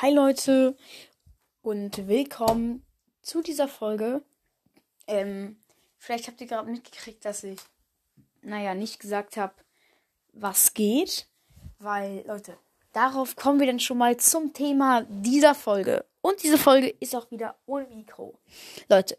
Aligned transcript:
Hi 0.00 0.12
Leute 0.12 0.76
und 1.60 2.06
willkommen 2.06 2.86
zu 3.20 3.42
dieser 3.42 3.66
Folge. 3.66 4.22
Ähm, 5.08 5.56
vielleicht 5.98 6.28
habt 6.28 6.40
ihr 6.40 6.46
gerade 6.46 6.70
mitgekriegt, 6.70 7.24
dass 7.24 7.42
ich, 7.42 7.58
naja, 8.40 8.76
nicht 8.76 9.00
gesagt 9.00 9.36
habe, 9.36 9.54
was 10.32 10.72
geht, 10.72 11.26
weil 11.80 12.22
Leute, 12.28 12.56
darauf 12.92 13.34
kommen 13.34 13.58
wir 13.58 13.66
dann 13.66 13.80
schon 13.80 13.98
mal 13.98 14.16
zum 14.18 14.52
Thema 14.52 15.04
dieser 15.08 15.56
Folge. 15.56 16.04
Und 16.20 16.44
diese 16.44 16.58
Folge 16.58 16.90
ist 17.00 17.16
auch 17.16 17.28
wieder 17.32 17.58
ohne 17.66 17.88
Mikro. 17.88 18.38
Leute, 18.88 19.18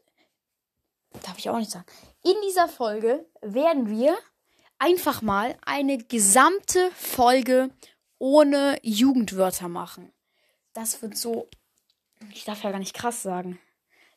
darf 1.25 1.37
ich 1.37 1.49
auch 1.49 1.57
nicht 1.57 1.71
sagen. 1.71 1.87
In 2.23 2.35
dieser 2.47 2.69
Folge 2.69 3.25
werden 3.41 3.89
wir 3.89 4.17
einfach 4.77 5.21
mal 5.21 5.57
eine 5.65 5.97
gesamte 5.97 6.89
Folge 6.91 7.69
ohne 8.17 8.79
Jugendwörter 8.81 9.67
machen. 9.67 10.13
Das 10.79 11.01
wird 11.01 11.17
so, 11.17 11.49
ich 12.31 12.45
darf 12.45 12.63
ja 12.63 12.71
gar 12.71 12.79
nicht 12.79 12.95
krass 12.95 13.21
sagen. 13.21 13.59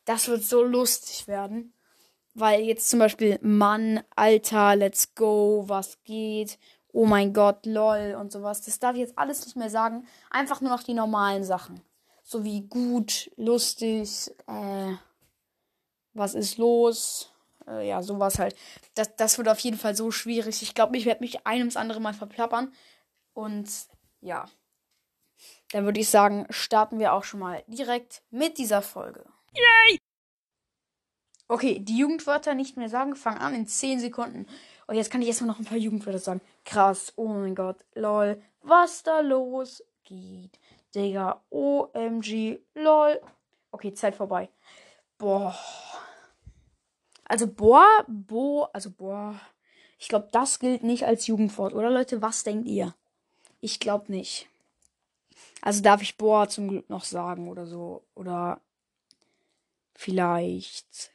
Das 0.05 0.29
wird 0.29 0.45
so 0.45 0.63
lustig 0.63 1.27
werden. 1.27 1.73
Weil 2.35 2.61
jetzt 2.61 2.89
zum 2.89 2.99
Beispiel 2.99 3.37
Mann, 3.41 4.01
Alter, 4.15 4.77
let's 4.77 5.13
go, 5.13 5.65
was 5.67 6.01
geht, 6.05 6.57
oh 6.93 7.05
mein 7.05 7.33
Gott, 7.33 7.65
lol 7.65 8.15
und 8.17 8.31
sowas. 8.31 8.61
Das 8.61 8.79
darf 8.79 8.93
ich 8.93 9.01
jetzt 9.01 9.17
alles 9.17 9.45
nicht 9.45 9.57
mehr 9.57 9.69
sagen. 9.69 10.07
Einfach 10.29 10.61
nur 10.61 10.71
noch 10.71 10.83
die 10.83 10.93
normalen 10.93 11.43
Sachen. 11.43 11.81
So 12.23 12.45
wie 12.45 12.61
gut, 12.61 13.29
lustig, 13.35 14.31
äh, 14.47 14.93
was 16.13 16.33
ist 16.33 16.57
los? 16.57 17.29
Äh, 17.67 17.89
ja, 17.89 18.01
sowas 18.01 18.39
halt. 18.39 18.55
Das, 18.95 19.13
das 19.17 19.37
wird 19.37 19.49
auf 19.49 19.59
jeden 19.59 19.77
Fall 19.77 19.97
so 19.97 20.11
schwierig. 20.11 20.61
Ich 20.61 20.73
glaube, 20.73 20.95
ich 20.95 21.05
werde 21.05 21.19
mich 21.19 21.45
ein 21.45 21.59
ums 21.59 21.75
andere 21.75 21.99
Mal 21.99 22.13
verplappern. 22.13 22.71
Und 23.33 23.69
ja. 24.21 24.45
Dann 25.73 25.85
würde 25.85 25.99
ich 25.99 26.09
sagen, 26.09 26.45
starten 26.51 26.99
wir 26.99 27.13
auch 27.13 27.23
schon 27.23 27.39
mal 27.39 27.63
direkt 27.65 28.21
mit 28.29 28.59
dieser 28.59 28.83
Folge. 28.83 29.25
Yay! 29.55 29.97
Okay, 31.47 31.79
die 31.79 31.97
Jugendwörter 31.97 32.53
nicht 32.53 32.77
mehr 32.77 32.89
sagen, 32.89 33.15
fangen 33.15 33.39
an 33.39 33.55
in 33.55 33.65
10 33.65 33.99
Sekunden. 33.99 34.45
Und 34.85 34.95
jetzt 34.95 35.09
kann 35.09 35.23
ich 35.23 35.27
erstmal 35.27 35.47
noch 35.47 35.57
ein 35.57 35.65
paar 35.65 35.79
Jugendwörter 35.79 36.19
sagen. 36.19 36.41
Krass, 36.63 37.13
oh 37.15 37.27
mein 37.27 37.55
Gott, 37.55 37.77
lol, 37.95 38.39
was 38.61 39.01
da 39.01 39.21
los 39.21 39.83
geht. 40.03 40.59
Digga, 40.93 41.43
OMG, 41.49 42.59
lol. 42.75 43.19
Okay, 43.71 43.95
Zeit 43.95 44.13
vorbei. 44.13 44.49
Boah. 45.17 45.57
Also, 47.25 47.47
boah, 47.47 48.05
bo, 48.07 48.65
also, 48.73 48.91
boah. 48.91 49.41
Ich 49.97 50.07
glaube, 50.07 50.27
das 50.31 50.59
gilt 50.59 50.83
nicht 50.83 51.07
als 51.07 51.25
Jugendwort, 51.25 51.73
oder 51.73 51.89
Leute? 51.89 52.21
Was 52.21 52.43
denkt 52.43 52.67
ihr? 52.67 52.93
Ich 53.59 53.79
glaube 53.79 54.11
nicht. 54.11 54.47
Also 55.61 55.81
darf 55.81 56.01
ich 56.01 56.17
boah 56.17 56.47
zum 56.49 56.67
Glück 56.67 56.89
noch 56.89 57.03
sagen 57.03 57.49
oder 57.49 57.65
so. 57.65 58.05
Oder 58.15 58.61
vielleicht. 59.95 61.11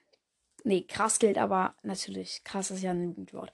Nee, 0.65 0.83
krass 0.83 1.19
gilt 1.19 1.39
aber 1.39 1.75
natürlich. 1.83 2.43
Krass 2.45 2.71
ist 2.71 2.83
ja 2.83 2.91
ein 2.91 3.03
Jugendwort. 3.03 3.53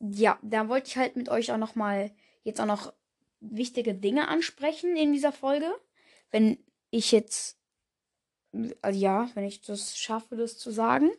Ja, 0.00 0.38
da 0.42 0.68
wollte 0.68 0.88
ich 0.88 0.96
halt 0.96 1.16
mit 1.16 1.28
euch 1.28 1.52
auch 1.52 1.58
nochmal 1.58 2.10
jetzt 2.42 2.60
auch 2.60 2.66
noch 2.66 2.92
wichtige 3.40 3.94
Dinge 3.94 4.28
ansprechen 4.28 4.96
in 4.96 5.12
dieser 5.12 5.32
Folge. 5.32 5.70
Wenn 6.30 6.58
ich 6.90 7.12
jetzt. 7.12 7.58
Also 8.82 8.98
ja, 8.98 9.30
wenn 9.34 9.44
ich 9.44 9.60
das 9.60 9.96
schaffe, 9.96 10.36
das 10.36 10.58
zu 10.58 10.70
sagen. 10.70 11.10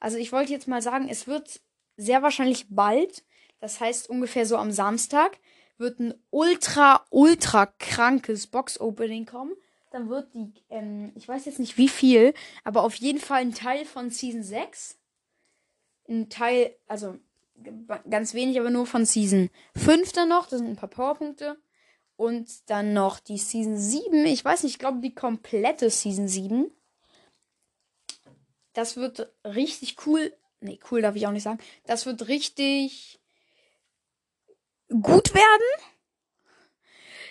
Also 0.00 0.18
ich 0.18 0.32
wollte 0.32 0.52
jetzt 0.52 0.68
mal 0.68 0.82
sagen, 0.82 1.08
es 1.08 1.26
wird 1.26 1.62
sehr 1.96 2.22
wahrscheinlich 2.22 2.66
bald, 2.68 3.24
das 3.60 3.80
heißt 3.80 4.10
ungefähr 4.10 4.44
so 4.44 4.58
am 4.58 4.70
Samstag, 4.70 5.38
wird 5.78 6.00
ein 6.00 6.14
ultra, 6.30 7.04
ultra 7.10 7.66
krankes 7.66 8.46
Box-Opening 8.46 9.26
kommen. 9.26 9.54
Dann 9.90 10.08
wird 10.08 10.34
die, 10.34 10.52
ähm, 10.70 11.12
ich 11.14 11.28
weiß 11.28 11.44
jetzt 11.44 11.60
nicht 11.60 11.78
wie 11.78 11.88
viel, 11.88 12.34
aber 12.64 12.82
auf 12.82 12.94
jeden 12.96 13.20
Fall 13.20 13.40
ein 13.40 13.54
Teil 13.54 13.84
von 13.84 14.10
Season 14.10 14.42
6. 14.42 14.98
Ein 16.08 16.28
Teil, 16.28 16.74
also 16.86 17.16
ganz 18.10 18.34
wenig, 18.34 18.58
aber 18.58 18.70
nur 18.70 18.86
von 18.86 19.04
Season 19.04 19.50
5 19.76 20.12
dann 20.12 20.28
noch. 20.28 20.48
Das 20.48 20.58
sind 20.58 20.68
ein 20.68 20.76
paar 20.76 20.88
Powerpunkte. 20.88 21.56
Und 22.16 22.70
dann 22.70 22.92
noch 22.92 23.18
die 23.18 23.38
Season 23.38 23.76
7. 23.76 24.26
Ich 24.26 24.44
weiß 24.44 24.62
nicht, 24.62 24.72
ich 24.72 24.78
glaube 24.78 25.00
die 25.00 25.14
komplette 25.14 25.90
Season 25.90 26.28
7. 26.28 26.70
Das 28.72 28.96
wird 28.96 29.32
richtig 29.44 30.06
cool. 30.06 30.32
Nee, 30.60 30.78
cool 30.90 31.02
darf 31.02 31.16
ich 31.16 31.26
auch 31.26 31.32
nicht 31.32 31.42
sagen. 31.42 31.58
Das 31.86 32.06
wird 32.06 32.28
richtig 32.28 33.20
gut 34.88 35.34
werden. 35.34 35.88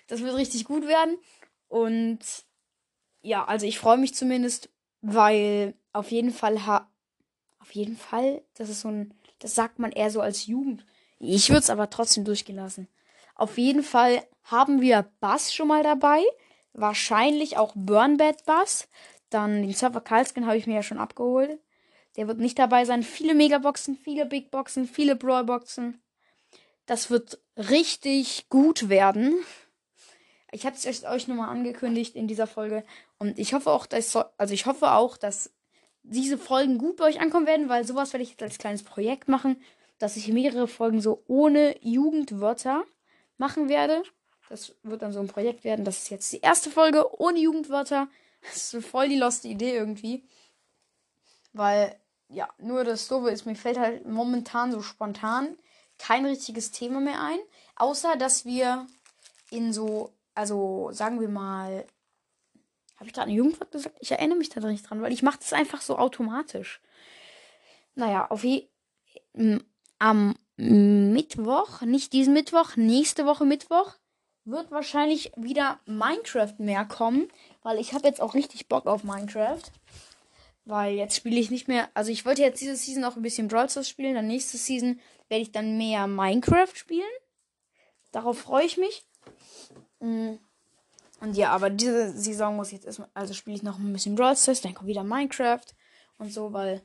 Das 0.07 0.21
wird 0.21 0.35
richtig 0.35 0.65
gut 0.65 0.87
werden. 0.87 1.17
Und 1.67 2.19
ja, 3.21 3.45
also 3.45 3.65
ich 3.65 3.79
freue 3.79 3.97
mich 3.97 4.13
zumindest, 4.13 4.69
weil 5.01 5.73
auf 5.91 6.11
jeden 6.11 6.31
Fall 6.31 6.65
ha 6.65 6.89
auf 7.59 7.71
jeden 7.71 7.95
Fall, 7.95 8.43
das 8.55 8.67
ist 8.67 8.81
so 8.81 8.89
ein, 8.89 9.13
das 9.39 9.55
sagt 9.55 9.79
man 9.79 9.93
eher 9.93 10.11
so 10.11 10.19
als 10.19 10.47
Jugend. 10.47 10.85
Ich 11.19 11.49
würde 11.49 11.61
es 11.61 11.69
aber 11.69 11.89
trotzdem 11.89 12.25
durchgehen 12.25 12.57
lassen. 12.57 12.89
Auf 13.35 13.57
jeden 13.57 13.83
Fall 13.83 14.21
haben 14.43 14.81
wir 14.81 15.09
Bass 15.21 15.53
schon 15.53 15.69
mal 15.69 15.81
dabei. 15.81 16.21
Wahrscheinlich 16.73 17.57
auch 17.57 17.71
Burnbad 17.75 18.45
Bass. 18.45 18.89
Dann 19.29 19.61
den 19.61 19.73
Surfer 19.73 20.01
Kalskin 20.01 20.45
habe 20.45 20.57
ich 20.57 20.67
mir 20.67 20.75
ja 20.75 20.83
schon 20.83 20.99
abgeholt. 20.99 21.57
Der 22.17 22.27
wird 22.27 22.39
nicht 22.39 22.59
dabei 22.59 22.83
sein. 22.83 23.01
Viele 23.01 23.33
Megaboxen, 23.33 23.95
viele 23.95 24.25
Big 24.25 24.51
Boxen, 24.51 24.85
viele 24.85 25.15
Brawlboxen. 25.15 26.01
Das 26.85 27.09
wird 27.09 27.39
richtig 27.57 28.49
gut 28.49 28.89
werden. 28.89 29.35
Ich 30.51 30.65
hatte 30.65 30.77
es 30.87 31.03
euch 31.03 31.27
nochmal 31.27 31.49
angekündigt 31.49 32.15
in 32.15 32.27
dieser 32.27 32.47
Folge. 32.47 32.83
Und 33.17 33.39
ich 33.39 33.53
hoffe 33.53 33.71
auch, 33.71 33.85
dass, 33.85 34.15
also 34.15 34.53
ich 34.53 34.65
hoffe 34.65 34.91
auch, 34.91 35.17
dass 35.17 35.51
diese 36.03 36.37
Folgen 36.37 36.77
gut 36.77 36.97
bei 36.97 37.05
euch 37.05 37.21
ankommen 37.21 37.47
werden, 37.47 37.69
weil 37.69 37.85
sowas 37.85 38.13
werde 38.13 38.23
ich 38.23 38.31
jetzt 38.31 38.43
als 38.43 38.57
kleines 38.57 38.83
Projekt 38.83 39.29
machen, 39.29 39.61
dass 39.97 40.17
ich 40.17 40.27
mehrere 40.27 40.67
Folgen 40.67 41.01
so 41.01 41.23
ohne 41.27 41.75
Jugendwörter 41.81 42.83
machen 43.37 43.69
werde. 43.69 44.03
Das 44.49 44.75
wird 44.83 45.01
dann 45.01 45.13
so 45.13 45.21
ein 45.21 45.27
Projekt 45.27 45.63
werden. 45.63 45.85
Das 45.85 45.99
ist 45.99 46.09
jetzt 46.09 46.31
die 46.33 46.41
erste 46.41 46.69
Folge 46.69 47.19
ohne 47.19 47.39
Jugendwörter. 47.39 48.09
Das 48.41 48.73
ist 48.73 48.85
voll 48.85 49.07
die 49.07 49.17
loste 49.17 49.47
Idee 49.47 49.73
irgendwie. 49.73 50.23
Weil, 51.53 51.95
ja, 52.27 52.49
nur 52.57 52.83
das 52.83 53.07
Doofe 53.07 53.29
ist, 53.29 53.45
mir 53.45 53.55
fällt 53.55 53.79
halt 53.79 54.05
momentan 54.05 54.71
so 54.71 54.81
spontan 54.81 55.57
kein 55.97 56.25
richtiges 56.25 56.71
Thema 56.71 56.99
mehr 56.99 57.21
ein. 57.21 57.39
Außer, 57.75 58.15
dass 58.15 58.45
wir 58.45 58.87
in 59.49 59.73
so, 59.73 60.13
also 60.35 60.89
sagen 60.91 61.19
wir 61.19 61.29
mal, 61.29 61.85
habe 62.97 63.07
ich 63.07 63.13
gerade 63.13 63.27
eine 63.27 63.37
Jugendwort 63.37 63.71
gesagt? 63.71 63.97
Ich 63.99 64.11
erinnere 64.11 64.37
mich 64.37 64.49
da 64.49 64.59
nicht 64.61 64.89
dran, 64.89 65.01
weil 65.01 65.11
ich 65.11 65.23
mache 65.23 65.39
das 65.39 65.53
einfach 65.53 65.81
so 65.81 65.97
automatisch. 65.97 66.81
Naja, 67.95 68.27
auf 68.29 68.43
je, 68.43 68.67
am 69.99 70.35
Mittwoch, 70.55 71.81
nicht 71.81 72.13
diesen 72.13 72.33
Mittwoch, 72.33 72.75
nächste 72.75 73.25
Woche 73.25 73.45
Mittwoch, 73.45 73.95
wird 74.45 74.71
wahrscheinlich 74.71 75.31
wieder 75.35 75.79
Minecraft 75.85 76.55
mehr 76.57 76.85
kommen, 76.85 77.29
weil 77.61 77.79
ich 77.79 77.93
habe 77.93 78.07
jetzt 78.07 78.21
auch 78.21 78.33
richtig 78.33 78.67
Bock 78.67 78.85
auf 78.85 79.03
Minecraft. 79.03 79.61
Weil 80.65 80.95
jetzt 80.95 81.15
spiele 81.15 81.39
ich 81.39 81.51
nicht 81.51 81.67
mehr, 81.67 81.89
also 81.93 82.11
ich 82.11 82.25
wollte 82.25 82.41
jetzt 82.41 82.61
diese 82.61 82.75
Season 82.75 83.03
auch 83.03 83.15
ein 83.15 83.21
bisschen 83.21 83.49
Brawl 83.49 83.69
Stars 83.69 83.89
spielen, 83.89 84.15
dann 84.15 84.27
nächste 84.27 84.57
Season 84.57 84.99
werde 85.27 85.41
ich 85.41 85.51
dann 85.51 85.77
mehr 85.77 86.07
Minecraft 86.07 86.73
spielen. 86.73 87.11
Darauf 88.11 88.39
freue 88.39 88.65
ich 88.65 88.77
mich. 88.77 89.05
Mm. 89.99 90.35
Und 91.19 91.37
ja, 91.37 91.51
aber 91.51 91.69
diese 91.69 92.11
Saison 92.17 92.55
muss 92.55 92.67
ich 92.67 92.73
jetzt 92.73 92.85
erstmal, 92.85 93.09
also 93.13 93.33
spiele 93.33 93.55
ich 93.55 93.63
noch 93.63 93.77
ein 93.77 93.93
bisschen 93.93 94.15
Brawl 94.15 94.35
Stars, 94.35 94.61
dann 94.61 94.73
kommt 94.73 94.87
wieder 94.87 95.03
Minecraft 95.03 95.65
und 96.17 96.31
so, 96.31 96.53
weil, 96.53 96.81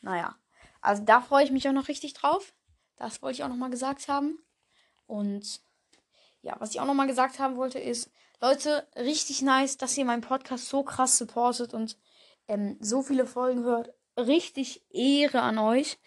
naja. 0.00 0.36
Also 0.80 1.02
da 1.04 1.20
freue 1.20 1.44
ich 1.44 1.50
mich 1.50 1.68
auch 1.68 1.72
noch 1.72 1.88
richtig 1.88 2.14
drauf. 2.14 2.54
Das 2.96 3.22
wollte 3.22 3.36
ich 3.36 3.44
auch 3.44 3.48
nochmal 3.48 3.70
gesagt 3.70 4.08
haben. 4.08 4.38
Und 5.06 5.60
ja, 6.42 6.56
was 6.60 6.70
ich 6.70 6.80
auch 6.80 6.86
nochmal 6.86 7.06
gesagt 7.06 7.38
haben 7.38 7.56
wollte 7.56 7.78
ist, 7.78 8.10
Leute, 8.40 8.86
richtig 8.96 9.42
nice, 9.42 9.76
dass 9.76 9.96
ihr 9.96 10.04
meinen 10.04 10.20
Podcast 10.20 10.68
so 10.68 10.82
krass 10.82 11.18
supportet 11.18 11.74
und 11.74 11.96
ähm, 12.48 12.76
so 12.80 13.02
viele 13.02 13.26
Folgen 13.26 13.64
hört. 13.64 13.92
Richtig 14.16 14.82
Ehre 14.90 15.42
an 15.42 15.58
euch. 15.58 15.98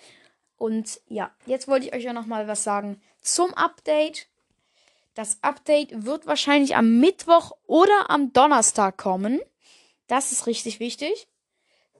Und 0.57 0.99
ja, 1.07 1.31
jetzt 1.45 1.67
wollte 1.67 1.87
ich 1.87 1.93
euch 1.93 2.03
ja 2.03 2.13
noch 2.13 2.25
mal 2.25 2.47
was 2.47 2.63
sagen 2.63 3.01
zum 3.21 3.53
Update. 3.53 4.27
Das 5.13 5.37
Update 5.41 6.05
wird 6.05 6.27
wahrscheinlich 6.27 6.75
am 6.75 6.99
Mittwoch 6.99 7.51
oder 7.65 8.09
am 8.09 8.33
Donnerstag 8.33 8.97
kommen. 8.97 9.39
Das 10.07 10.31
ist 10.31 10.47
richtig 10.47 10.79
wichtig. 10.79 11.27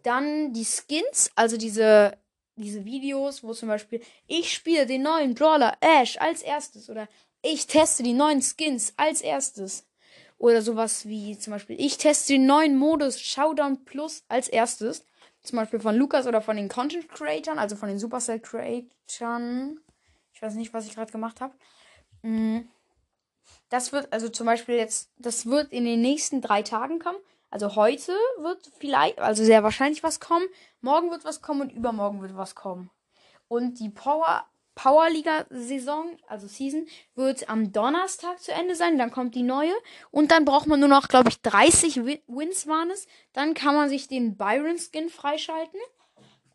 Dann 0.04 0.54
die 0.54 0.66
Skins, 0.66 1.32
also 1.36 1.58
diese, 1.58 2.18
diese 2.56 2.86
Videos, 2.86 3.44
wo 3.44 3.54
zum 3.54 3.70
Beispiel 3.70 4.02
ich 4.28 4.54
spiele 4.54 4.86
den 4.86 5.04
neuen 5.04 5.36
Brawler 5.36 5.78
Ash 5.82 6.18
als 6.18 6.42
erstes 6.42 6.90
oder 6.90 7.08
ich 7.42 7.68
teste 7.68 8.04
die 8.04 8.14
neuen 8.14 8.42
Skins 8.42 8.94
als 8.98 9.22
erstes. 9.22 9.86
Oder 10.40 10.62
sowas 10.62 11.06
wie 11.06 11.38
zum 11.38 11.52
Beispiel 11.52 11.76
ich 11.80 11.98
teste 11.98 12.34
den 12.34 12.46
neuen 12.46 12.78
Modus 12.78 13.20
Showdown 13.20 13.84
Plus 13.84 14.24
als 14.30 14.48
erstes. 14.48 15.06
Zum 15.42 15.58
Beispiel 15.58 15.80
von 15.80 15.96
Lukas 15.96 16.28
oder 16.28 16.42
von 16.42 16.56
den 16.56 16.70
Content 16.70 17.10
Creatern, 17.10 17.60
also 17.60 17.76
von 17.76 17.90
den 17.90 18.00
Supercell 18.00 18.40
Creatern. 18.40 19.80
Ich 20.34 20.42
weiß 20.42 20.56
nicht, 20.56 20.74
was 20.74 20.86
ich 20.86 20.96
gerade 20.96 21.12
gemacht 21.12 21.42
habe. 21.42 21.54
Mm. 22.22 22.62
das 23.70 23.94
wird, 23.94 24.12
also 24.12 24.28
zum 24.28 24.46
Beispiel 24.46 24.76
jetzt, 24.76 25.10
das 25.18 25.46
wird 25.46 25.72
in 25.72 25.86
den 25.86 26.02
nächsten 26.02 26.42
drei 26.42 26.64
Tagen 26.64 27.00
kommen. 27.00 27.20
Also 27.50 27.76
heute 27.76 28.12
wird 28.38 28.72
vielleicht, 28.80 29.20
also 29.20 29.44
sehr 29.44 29.64
wahrscheinlich 29.64 30.04
was 30.04 30.20
kommen. 30.20 30.46
Morgen 30.82 31.12
wird 31.12 31.26
was 31.26 31.42
kommen 31.42 31.62
und 31.62 31.72
übermorgen 31.72 32.22
wird 32.22 32.36
was 32.36 32.56
kommen. 32.56 32.90
Und 33.48 33.80
die 33.80 33.90
Power, 33.90 34.46
Powerliga-Saison, 34.80 36.16
also 36.26 36.48
Season, 36.48 36.88
wird 37.14 37.50
am 37.50 37.74
Donnerstag 37.74 38.40
zu 38.40 38.54
Ende 38.54 38.76
sein. 38.76 38.98
Dann 38.98 39.12
kommt 39.12 39.36
die 39.36 39.44
neue. 39.44 39.74
Und 40.10 40.32
dann 40.32 40.46
braucht 40.46 40.68
man 40.68 40.80
nur 40.80 40.88
noch, 40.88 41.10
glaube 41.10 41.28
ich, 41.28 41.42
30 41.42 41.98
Wins 41.98 42.66
waren 42.66 42.90
es. 42.90 43.06
Dann 43.34 43.56
kann 43.56 43.76
man 43.76 43.90
sich 43.90 44.08
den 44.08 44.38
Byron-Skin 44.38 45.10
freischalten. 45.10 45.82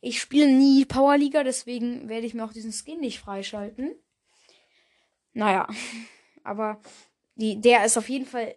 Ich 0.01 0.23
spiele 0.23 0.49
nie 0.49 0.87
Powerliga, 0.87 1.45
deswegen 1.45 2.09
werde 2.09 2.27
ich 2.27 2.33
mir 2.33 2.47
auch 2.47 2.55
diesen 2.55 2.73
Skin 2.73 3.01
nicht 3.01 3.21
freischalten. 3.21 3.95
Naja, 5.35 5.69
aber 6.45 6.81
die, 7.35 7.61
der 7.61 7.85
ist 7.85 7.99
auf 7.99 8.09
jeden 8.09 8.27
Fall. 8.27 8.57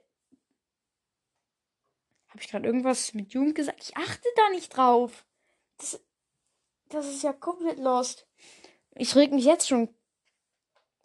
Habe 2.29 2.39
ich 2.39 2.47
gerade 2.47 2.65
irgendwas 2.65 3.13
mit 3.13 3.33
Jugend 3.33 3.55
gesagt? 3.55 3.83
Ich 3.83 3.97
achte 3.97 4.29
da 4.37 4.49
nicht 4.51 4.77
drauf. 4.77 5.25
Das, 5.77 6.01
das 6.87 7.07
ist 7.07 7.23
ja 7.23 7.33
komplett 7.33 7.79
lost. 7.79 8.26
Ich 8.99 9.15
reg 9.15 9.31
mich 9.31 9.45
jetzt 9.45 9.67
schon 9.67 9.89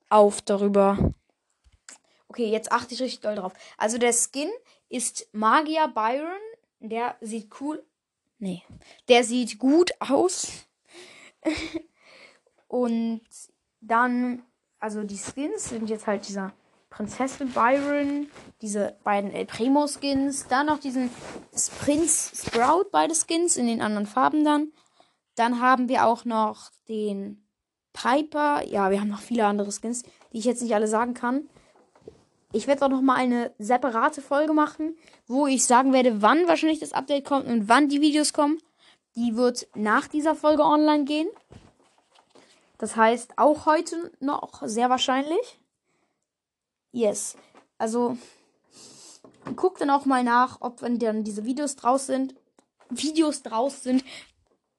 auf 0.09 0.43
darüber. 0.43 1.13
Okay, 2.29 2.51
jetzt 2.51 2.73
achte 2.73 2.95
ich 2.95 3.03
richtig 3.03 3.21
doll 3.21 3.35
drauf. 3.35 3.53
Also 3.77 3.99
der 3.99 4.13
Skin 4.13 4.51
ist 4.89 5.29
Magier 5.33 5.89
Byron. 5.89 6.41
Der 6.81 7.17
sieht 7.21 7.51
cool. 7.61 7.85
Nee. 8.39 8.63
Der 9.09 9.25
sieht 9.25 9.59
gut 9.59 9.93
aus. 10.01 10.67
Und 12.69 13.21
dann, 13.81 14.43
also 14.79 15.03
die 15.03 15.19
Skins 15.19 15.69
sind 15.69 15.91
jetzt 15.91 16.07
halt 16.07 16.27
dieser 16.27 16.53
Prinzessin 16.89 17.53
Byron, 17.53 18.31
diese 18.61 18.97
beiden 19.05 19.31
El 19.31 19.47
Primo 19.47 19.87
Skins, 19.87 20.47
dann 20.47 20.67
noch 20.67 20.79
diesen 20.79 21.11
Prinz 21.81 22.33
Sprout, 22.35 22.87
beide 22.91 23.15
Skins 23.15 23.57
in 23.57 23.67
den 23.67 23.81
anderen 23.81 24.07
Farben 24.07 24.45
dann. 24.45 24.73
Dann 25.35 25.61
haben 25.61 25.89
wir 25.89 26.07
auch 26.07 26.25
noch 26.25 26.71
den 26.89 27.42
Piper. 27.93 28.65
Ja, 28.67 28.91
wir 28.91 29.01
haben 29.01 29.11
noch 29.11 29.21
viele 29.21 29.47
andere 29.47 29.71
Skins, 29.73 30.03
die 30.33 30.39
ich 30.39 30.45
jetzt 30.45 30.63
nicht 30.63 30.75
alle 30.75 30.89
sagen 30.89 31.15
kann. 31.15 31.49
Ich 32.53 32.67
werde 32.67 32.85
auch 32.85 32.91
noch 32.91 33.01
mal 33.01 33.17
eine 33.17 33.53
separate 33.59 34.21
Folge 34.21 34.53
machen, 34.53 34.97
wo 35.27 35.47
ich 35.47 35.65
sagen 35.65 35.93
werde, 35.93 36.21
wann 36.21 36.47
wahrscheinlich 36.47 36.81
das 36.81 36.93
Update 36.93 37.25
kommt 37.25 37.47
und 37.47 37.69
wann 37.69 37.89
die 37.89 38.03
Videos 38.03 38.33
kommen. 38.33 38.59
Die 39.17 39.37
wird 39.37 39.67
nach 39.75 40.07
dieser 40.07 40.35
Folge 40.35 40.63
online 40.63 41.05
gehen. 41.05 41.29
Das 42.79 42.97
heißt, 42.97 43.39
auch 43.39 43.65
heute 43.67 44.13
noch 44.21 44.63
sehr 44.65 44.91
wahrscheinlich. 44.91 45.61
Yes. 46.91 47.37
Also, 47.79 48.19
guckt 49.57 49.81
dann 49.81 49.91
auch 49.91 50.05
mal 50.05 50.23
nach, 50.23 50.59
ob 50.61 50.83
wenn 50.83 50.99
dann 50.99 51.25
diese 51.25 51.45
Videos 51.45 51.77
draus 51.77 52.07
sind, 52.07 52.35
Videos 52.91 53.43
draus 53.43 53.83
sind, 53.83 54.05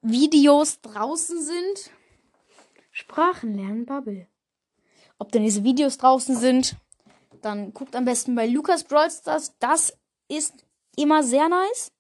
Videos 0.01 0.81
draußen 0.81 1.42
sind. 1.42 1.92
Sprachen 2.94 3.56
lernen 3.56 3.88
Bubble. 3.88 4.28
Ob 5.18 5.31
denn 5.31 5.44
diese 5.44 5.63
Videos 5.63 5.98
draußen 5.98 6.36
sind, 6.38 6.75
dann 7.42 7.74
guckt 7.74 7.95
am 7.95 8.06
besten 8.06 8.36
bei 8.36 8.45
Lukas 8.45 8.84
Brawl 8.84 9.10
Stars. 9.10 9.56
Das 9.57 9.98
ist 10.28 10.66
immer 10.95 11.24
sehr 11.24 11.50
nice. 11.50 11.92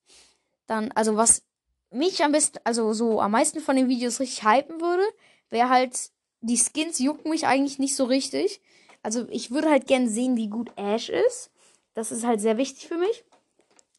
Dann, 0.67 0.91
also 0.91 1.17
was 1.17 1.41
mich 1.89 2.23
am 2.23 2.31
besten, 2.31 2.59
also 2.63 2.93
so 2.93 3.19
am 3.21 3.31
meisten 3.31 3.59
von 3.59 3.75
den 3.75 3.89
Videos 3.89 4.19
richtig 4.19 4.45
hypen 4.45 4.81
würde, 4.81 5.03
wäre 5.49 5.69
halt, 5.69 6.11
die 6.41 6.57
Skins 6.57 6.99
jucken 6.99 7.31
mich 7.31 7.47
eigentlich 7.47 7.79
nicht 7.79 7.95
so 7.95 8.05
richtig. 8.05 8.61
Also 9.01 9.27
ich 9.29 9.49
würde 9.49 9.71
halt 9.71 9.87
gern 9.87 10.07
sehen, 10.07 10.37
wie 10.37 10.47
gut 10.47 10.71
Ash 10.75 11.09
ist. 11.09 11.49
Das 11.95 12.11
ist 12.11 12.23
halt 12.23 12.39
sehr 12.39 12.57
wichtig 12.57 12.87
für 12.87 12.97
mich. 12.97 13.25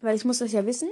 Weil 0.00 0.14
ich 0.14 0.24
muss 0.24 0.38
das 0.38 0.52
ja 0.52 0.64
wissen. 0.64 0.90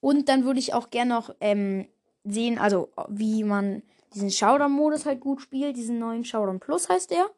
Und 0.00 0.28
dann 0.28 0.44
würde 0.44 0.58
ich 0.58 0.74
auch 0.74 0.90
gern 0.90 1.08
noch 1.08 1.32
ähm, 1.40 1.86
sehen, 2.24 2.58
also 2.58 2.90
wie 3.08 3.44
man 3.44 3.82
diesen 4.14 4.30
Showdown-Modus 4.30 5.06
halt 5.06 5.20
gut 5.20 5.40
spielt. 5.40 5.76
Diesen 5.76 5.98
neuen 5.98 6.24
Showdown 6.24 6.60
Plus 6.60 6.88
heißt 6.88 7.10
der. 7.10 7.30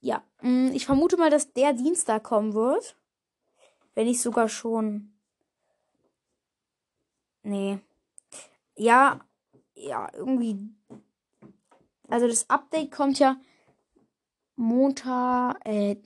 Ja, 0.00 0.22
mm, 0.42 0.68
ich 0.72 0.86
vermute 0.86 1.16
mal, 1.16 1.30
dass 1.30 1.52
der 1.52 1.72
Dienstag 1.72 2.24
kommen 2.24 2.54
wird. 2.54 2.96
Wenn 3.94 4.06
nicht 4.06 4.20
sogar 4.20 4.48
schon. 4.48 5.12
Nee. 7.42 7.78
Ja, 8.76 9.20
ja, 9.74 10.08
irgendwie. 10.14 10.58
Also 12.08 12.26
das 12.26 12.48
Update 12.48 12.90
kommt 12.90 13.18
ja 13.18 13.36
Montag, 14.56 15.56
äh, 15.64 15.96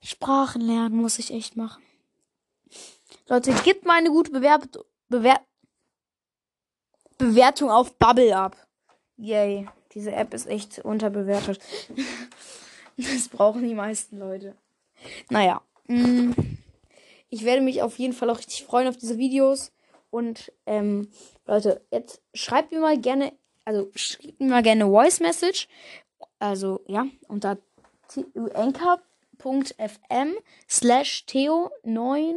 Sprachen 0.00 0.60
lernen 0.60 0.96
muss 0.96 1.18
ich 1.18 1.32
echt 1.32 1.56
machen. 1.56 1.82
Leute, 3.28 3.52
gebt 3.64 3.84
mal 3.84 3.98
eine 3.98 4.10
gute 4.10 4.30
Bewerb 4.30 4.68
Bewer 5.08 5.40
Bewertung 7.18 7.70
auf 7.70 7.94
Bubble 7.94 8.36
ab. 8.36 8.56
Yay. 9.16 9.68
Diese 9.92 10.12
App 10.12 10.34
ist 10.34 10.46
echt 10.46 10.78
unterbewertet. 10.80 11.60
das 12.96 13.28
brauchen 13.28 13.66
die 13.66 13.74
meisten 13.74 14.18
Leute. 14.18 14.54
Naja. 15.30 15.62
Mm, 15.86 16.32
ich 17.30 17.44
werde 17.44 17.62
mich 17.62 17.82
auf 17.82 17.98
jeden 17.98 18.12
Fall 18.12 18.28
auch 18.28 18.38
richtig 18.38 18.64
freuen 18.64 18.88
auf 18.88 18.96
diese 18.96 19.16
Videos. 19.16 19.72
Und, 20.10 20.52
ähm, 20.66 21.10
Leute, 21.46 21.82
jetzt 21.90 22.20
schreibt 22.34 22.72
mir 22.72 22.80
mal 22.80 22.98
gerne 22.98 23.32
also 23.66 23.90
schreibt 23.96 24.40
mir 24.40 24.48
mal 24.48 24.62
gerne 24.62 24.86
Voice 24.86 25.20
Message. 25.20 25.68
Also, 26.38 26.80
ja, 26.86 27.06
unter 27.28 27.58
anchor.fm 28.54 30.34
slash 30.68 31.26
theo 31.26 31.70
9 31.82 32.36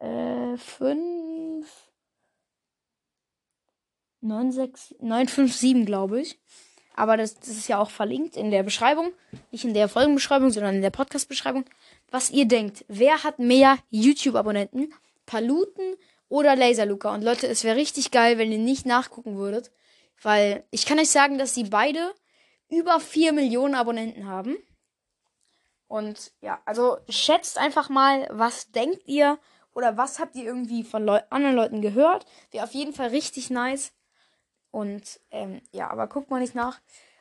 äh, 0.00 0.56
5 0.56 1.23
957, 4.24 5.86
glaube 5.86 6.20
ich. 6.20 6.38
Aber 6.96 7.16
das, 7.16 7.34
das 7.34 7.48
ist 7.48 7.68
ja 7.68 7.78
auch 7.78 7.90
verlinkt 7.90 8.36
in 8.36 8.50
der 8.50 8.62
Beschreibung. 8.62 9.12
Nicht 9.50 9.64
in 9.64 9.74
der 9.74 9.88
Folgenbeschreibung, 9.88 10.50
sondern 10.50 10.76
in 10.76 10.82
der 10.82 10.90
Podcast-Beschreibung. 10.90 11.64
Was 12.10 12.30
ihr 12.30 12.46
denkt, 12.46 12.84
wer 12.88 13.24
hat 13.24 13.38
mehr 13.38 13.78
YouTube-Abonnenten? 13.90 14.92
Paluten 15.26 15.96
oder 16.28 16.54
Laserluca? 16.54 17.12
Und 17.12 17.22
Leute, 17.22 17.48
es 17.48 17.64
wäre 17.64 17.76
richtig 17.76 18.12
geil, 18.12 18.38
wenn 18.38 18.52
ihr 18.52 18.58
nicht 18.58 18.86
nachgucken 18.86 19.36
würdet. 19.36 19.72
Weil 20.22 20.64
ich 20.70 20.86
kann 20.86 21.00
euch 21.00 21.10
sagen, 21.10 21.38
dass 21.38 21.54
sie 21.54 21.64
beide 21.64 22.14
über 22.70 23.00
4 23.00 23.32
Millionen 23.32 23.74
Abonnenten 23.74 24.26
haben. 24.26 24.56
Und 25.88 26.32
ja, 26.40 26.60
also 26.64 26.98
schätzt 27.08 27.58
einfach 27.58 27.88
mal, 27.88 28.28
was 28.30 28.70
denkt 28.70 29.02
ihr 29.06 29.38
oder 29.74 29.96
was 29.96 30.18
habt 30.18 30.36
ihr 30.36 30.44
irgendwie 30.44 30.84
von 30.84 31.04
Leu 31.04 31.20
anderen 31.30 31.56
Leuten 31.56 31.82
gehört? 31.82 32.24
Wäre 32.52 32.64
auf 32.64 32.72
jeden 32.72 32.94
Fall 32.94 33.08
richtig 33.08 33.50
nice. 33.50 33.92
Und 34.74 35.20
ähm, 35.30 35.60
ja, 35.70 35.88
aber 35.88 36.08
guckt 36.08 36.30
mal 36.30 36.40
nicht 36.40 36.56
nach. 36.56 36.80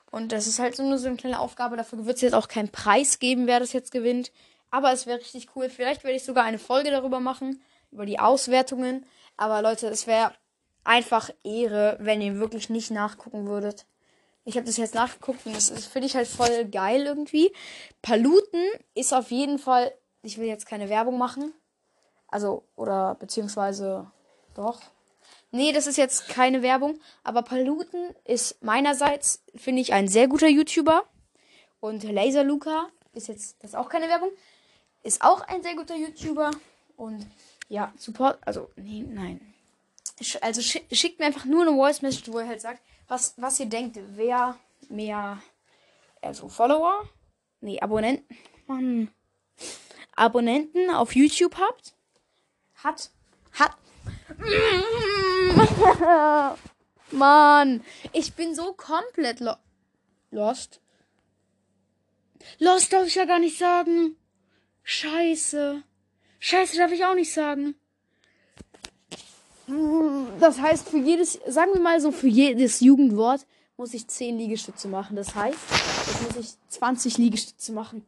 Und 0.10 0.32
das 0.32 0.48
ist 0.48 0.58
halt 0.58 0.76
so 0.76 0.82
nur 0.82 0.98
so 0.98 1.08
eine 1.08 1.18
kleine 1.18 1.40
Aufgabe. 1.40 1.78
Dafür 1.78 2.04
wird 2.08 2.16
es 2.16 2.24
jetzt 2.24 2.34
auch 2.34 2.48
keinen 2.48 2.70
Preis 2.70 3.20
geben, 3.20 3.46
wer 3.46 3.60
das 3.60 3.74
jetzt 3.74 3.92
gewinnt. 3.92 4.32
Aber 4.72 4.92
es 4.92 5.06
wäre 5.06 5.20
richtig 5.20 5.50
cool. 5.56 5.70
Vielleicht 5.70 6.04
werde 6.04 6.18
ich 6.18 6.24
sogar 6.24 6.46
eine 6.46 6.58
Folge 6.58 6.90
darüber 6.90 7.20
machen, 7.20 7.62
über 7.92 8.08
die 8.08 8.18
Auswertungen. 8.18 9.06
Aber 9.38 9.62
Leute, 9.62 9.86
es 9.86 10.08
wäre 10.08 10.34
einfach 10.84 11.30
Ehre, 11.44 11.98
wenn 12.00 12.22
ihr 12.22 12.40
wirklich 12.40 12.72
nicht 12.72 12.90
nachgucken 12.90 13.46
würdet. 13.46 13.86
Ich 14.46 14.56
habe 14.56 14.66
das 14.66 14.78
jetzt 14.78 14.96
nachgeguckt 14.96 15.46
und 15.46 15.56
das 15.56 15.70
finde 15.86 16.08
ich 16.08 16.16
halt 16.16 16.28
voll 16.28 16.66
geil 16.66 17.06
irgendwie. 17.06 17.54
Paluten 18.02 18.66
ist 18.96 19.14
auf 19.14 19.30
jeden 19.30 19.60
Fall. 19.60 19.94
Ich 20.24 20.40
will 20.40 20.48
jetzt 20.48 20.66
keine 20.66 20.90
Werbung 20.90 21.20
machen. 21.20 21.54
Also, 22.30 22.64
oder 22.76 23.14
beziehungsweise 23.14 24.10
doch. 24.56 24.82
Nee, 25.52 25.72
das 25.72 25.88
ist 25.88 25.98
jetzt 25.98 26.30
keine 26.30 26.62
Werbung. 26.62 27.00
Aber 27.24 27.42
Paluten 27.44 28.16
ist 28.26 28.64
meinerseits, 28.64 29.44
finde 29.56 29.82
ich, 29.82 29.94
ein 29.94 30.08
sehr 30.08 30.28
guter 30.28 30.48
YouTuber. 30.48 31.04
Und 31.80 32.04
Laser 32.04 32.44
Luca 32.44 32.90
ist 33.14 33.28
jetzt, 33.28 33.62
das 33.62 33.72
ist 33.72 33.76
auch 33.76 33.90
keine 33.90 34.08
Werbung, 34.08 34.30
ist 35.04 35.22
auch 35.22 35.42
ein 35.42 35.64
sehr 35.64 35.76
guter 35.76 35.96
YouTuber. 35.96 36.52
Und 36.96 37.26
ja, 37.70 37.94
Support, 37.98 38.40
also, 38.46 38.70
nee, 38.76 39.04
nein 39.08 39.54
also 40.42 40.62
schickt 40.62 41.20
mir 41.20 41.26
einfach 41.26 41.46
nur 41.46 41.64
eine 41.64 41.76
Voice 41.76 42.02
Message, 42.02 42.32
wo 42.32 42.40
ihr 42.40 42.48
halt 42.48 42.62
sagt, 42.62 42.82
was, 43.08 43.34
was 43.38 43.60
ihr 43.60 43.66
denkt, 43.66 44.00
wer 44.16 44.58
mehr, 44.90 45.42
also 46.22 46.48
Follower, 46.50 47.08
nee, 47.62 47.80
Abonnenten, 47.80 48.38
Mann, 48.68 49.12
Abonnenten 50.16 50.90
auf 50.92 51.16
YouTube 51.16 51.58
habt, 51.58 51.96
hat, 52.76 53.12
hat, 53.54 53.76
Mann, 57.12 57.84
ich 58.12 58.34
bin 58.34 58.56
so 58.56 58.74
komplett 58.74 59.40
lo 59.40 59.54
lost. 60.32 60.82
Lost 62.60 62.92
darf 62.92 63.08
ich 63.08 63.16
ja 63.16 63.26
gar 63.26 63.40
nicht 63.40 63.58
sagen. 63.58 64.18
Scheiße. 64.84 65.84
Scheiße 66.40 66.78
darf 66.78 66.92
ich 66.92 67.06
auch 67.06 67.16
nicht 67.16 67.34
sagen. 67.34 67.76
Das 70.40 70.60
heißt, 70.60 70.90
für 70.90 70.98
jedes, 70.98 71.40
sagen 71.48 71.74
wir 71.74 71.80
mal 71.80 72.02
so, 72.02 72.12
für 72.12 72.28
jedes 72.28 72.82
Jugendwort 72.82 73.46
muss 73.78 73.94
ich 73.94 74.08
10 74.08 74.38
Liegestütze 74.38 74.88
machen. 74.88 75.16
Das 75.16 75.36
heißt, 75.36 75.58
jetzt 76.08 76.24
muss 76.24 76.46
ich 76.46 76.70
20 76.70 77.18
Liegestütze 77.18 77.72
machen. 77.72 78.06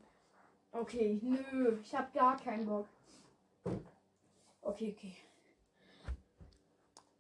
Okay, 0.72 1.20
nö, 1.22 1.78
ich 1.82 1.96
habe 1.96 2.08
gar 2.14 2.38
keinen 2.38 2.66
Bock. 2.66 2.88
Okay, 4.62 4.96
okay. 4.98 5.16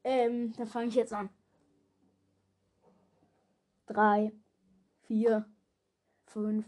Ähm, 0.08 0.54
dann 0.56 0.68
fange 0.68 0.90
ich 0.90 0.94
jetzt 0.94 1.14
an. 1.14 1.32
Drei, 3.88 4.32
vier, 5.08 5.52
fünf, 6.28 6.68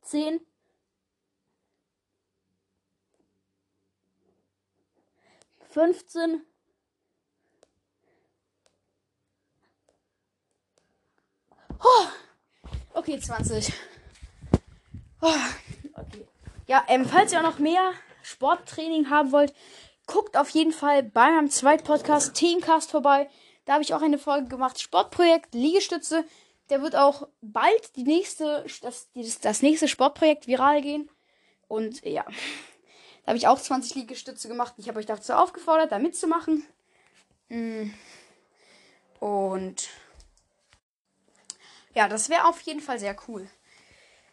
zehn, 0.00 0.40
fünfzehn, 5.68 6.46
oh, 11.80 12.06
okay, 12.94 13.20
zwanzig. 13.20 13.74
Oh, 15.20 15.34
okay. 15.96 16.26
Ja, 16.66 16.86
ähm, 16.88 17.04
falls 17.04 17.32
ihr 17.32 17.40
auch 17.40 17.42
noch 17.42 17.58
mehr 17.58 17.92
Sporttraining 18.42 19.08
haben 19.08 19.30
wollt, 19.30 19.54
guckt 20.06 20.36
auf 20.36 20.48
jeden 20.48 20.72
Fall 20.72 21.04
bei 21.04 21.30
meinem 21.30 21.48
zweiten 21.48 21.84
Podcast 21.84 22.34
Teamcast 22.34 22.90
vorbei. 22.90 23.30
Da 23.66 23.74
habe 23.74 23.84
ich 23.84 23.94
auch 23.94 24.02
eine 24.02 24.18
Folge 24.18 24.48
gemacht. 24.48 24.80
Sportprojekt 24.80 25.54
Liegestütze. 25.54 26.24
Der 26.68 26.82
wird 26.82 26.96
auch 26.96 27.28
bald 27.40 27.94
die 27.94 28.02
nächste, 28.02 28.66
das, 28.82 29.08
das 29.40 29.62
nächste 29.62 29.86
Sportprojekt 29.86 30.48
viral 30.48 30.82
gehen. 30.82 31.08
Und 31.68 32.04
ja, 32.04 32.24
da 33.22 33.28
habe 33.28 33.36
ich 33.36 33.46
auch 33.46 33.60
20 33.60 33.94
Liegestütze 33.94 34.48
gemacht. 34.48 34.74
Ich 34.76 34.88
habe 34.88 34.98
euch 34.98 35.06
dazu 35.06 35.34
aufgefordert, 35.34 35.92
da 35.92 36.00
mitzumachen. 36.00 36.66
Mm. 37.48 37.90
Und 39.20 39.88
ja, 41.94 42.08
das 42.08 42.28
wäre 42.28 42.46
auf 42.48 42.60
jeden 42.62 42.80
Fall 42.80 42.98
sehr 42.98 43.14
cool. 43.28 43.48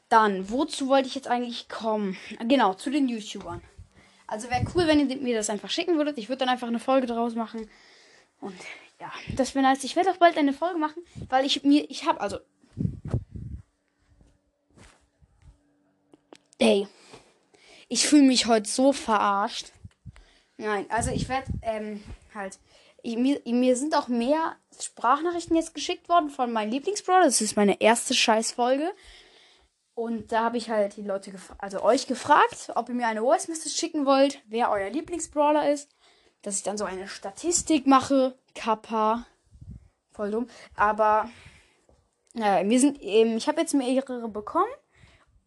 Dann, 0.07 0.49
wozu 0.49 0.87
wollte 0.87 1.07
ich 1.07 1.13
jetzt 1.13 1.27
eigentlich 1.27 1.69
kommen? 1.69 2.17
Genau, 2.39 2.73
zu 2.73 2.89
den 2.89 3.07
YouTubern. 3.07 3.61
Also 4.29 4.50
wäre 4.51 4.63
cool, 4.75 4.86
wenn 4.86 5.09
ihr 5.09 5.17
mir 5.17 5.36
das 5.36 5.50
einfach 5.50 5.71
schicken 5.71 5.98
würdet. 5.98 6.19
Ich 6.19 6.29
würde 6.29 6.39
dann 6.39 6.50
einfach 6.50 6.67
eine 6.67 6.79
Folge 6.79 7.07
draus 7.07 7.33
machen. 7.33 7.67
Und 8.39 8.55
ja, 9.00 9.12
das 9.36 9.55
wäre 9.55 9.63
nice. 9.63 9.83
Ich 9.83 9.95
werde 9.95 10.12
auch 10.12 10.17
bald 10.17 10.38
eine 10.38 10.53
Folge 10.53 10.77
machen, 10.77 11.01
weil 11.29 11.45
ich 11.45 11.63
mir, 11.63 11.89
ich 11.89 12.05
habe, 12.05 12.21
also. 12.21 12.38
Ey. 16.59 16.88
Ich 17.88 18.07
fühle 18.07 18.21
mich 18.24 18.45
heute 18.45 18.69
so 18.69 18.93
verarscht. 18.93 19.71
Nein, 20.57 20.86
also 20.89 21.09
ich 21.09 21.27
werde, 21.27 21.51
ähm, 21.63 22.03
halt. 22.36 22.59
Ich, 23.01 23.17
mir, 23.17 23.41
mir 23.45 23.75
sind 23.75 23.95
auch 23.95 24.09
mehr 24.09 24.57
Sprachnachrichten 24.79 25.55
jetzt 25.55 25.74
geschickt 25.74 26.07
worden 26.07 26.29
von 26.29 26.51
meinem 26.51 26.69
Lieblingsbrawler. 26.69 27.25
Das 27.25 27.41
ist 27.41 27.55
meine 27.55 27.81
erste 27.81 28.13
Scheißfolge. 28.13 28.91
Und 30.00 30.32
da 30.32 30.46
habe 30.46 30.56
ich 30.56 30.70
halt 30.70 30.96
die 30.96 31.01
Leute, 31.01 31.34
also 31.58 31.84
euch 31.84 32.08
gefragt, 32.08 32.72
ob 32.75 32.88
ihr 32.88 32.96
mir 32.96 33.08
eine 33.08 33.20
Voice 33.20 33.50
Message 33.50 33.75
schicken 33.75 34.06
wollt, 34.06 34.41
wer 34.48 34.72
euer 34.72 34.89
Lieblingsbrawler 34.89 35.70
ist. 35.74 35.89
Dass 36.41 36.56
ich 36.56 36.63
dann 36.63 36.77
so 36.77 36.86
eine 36.86 37.10
Statistik 37.10 37.86
mache. 37.86 38.39
Kappa. 38.56 39.25
Voll 40.13 40.32
dumm. 40.32 40.48
Aber, 40.74 41.29
naja, 42.34 42.70
wir 42.70 42.79
sind 42.79 43.01
eben, 43.01 43.36
ich 43.36 43.50
habe 43.50 43.60
jetzt 43.60 43.74
mehrere 43.74 44.29
bekommen. 44.29 44.72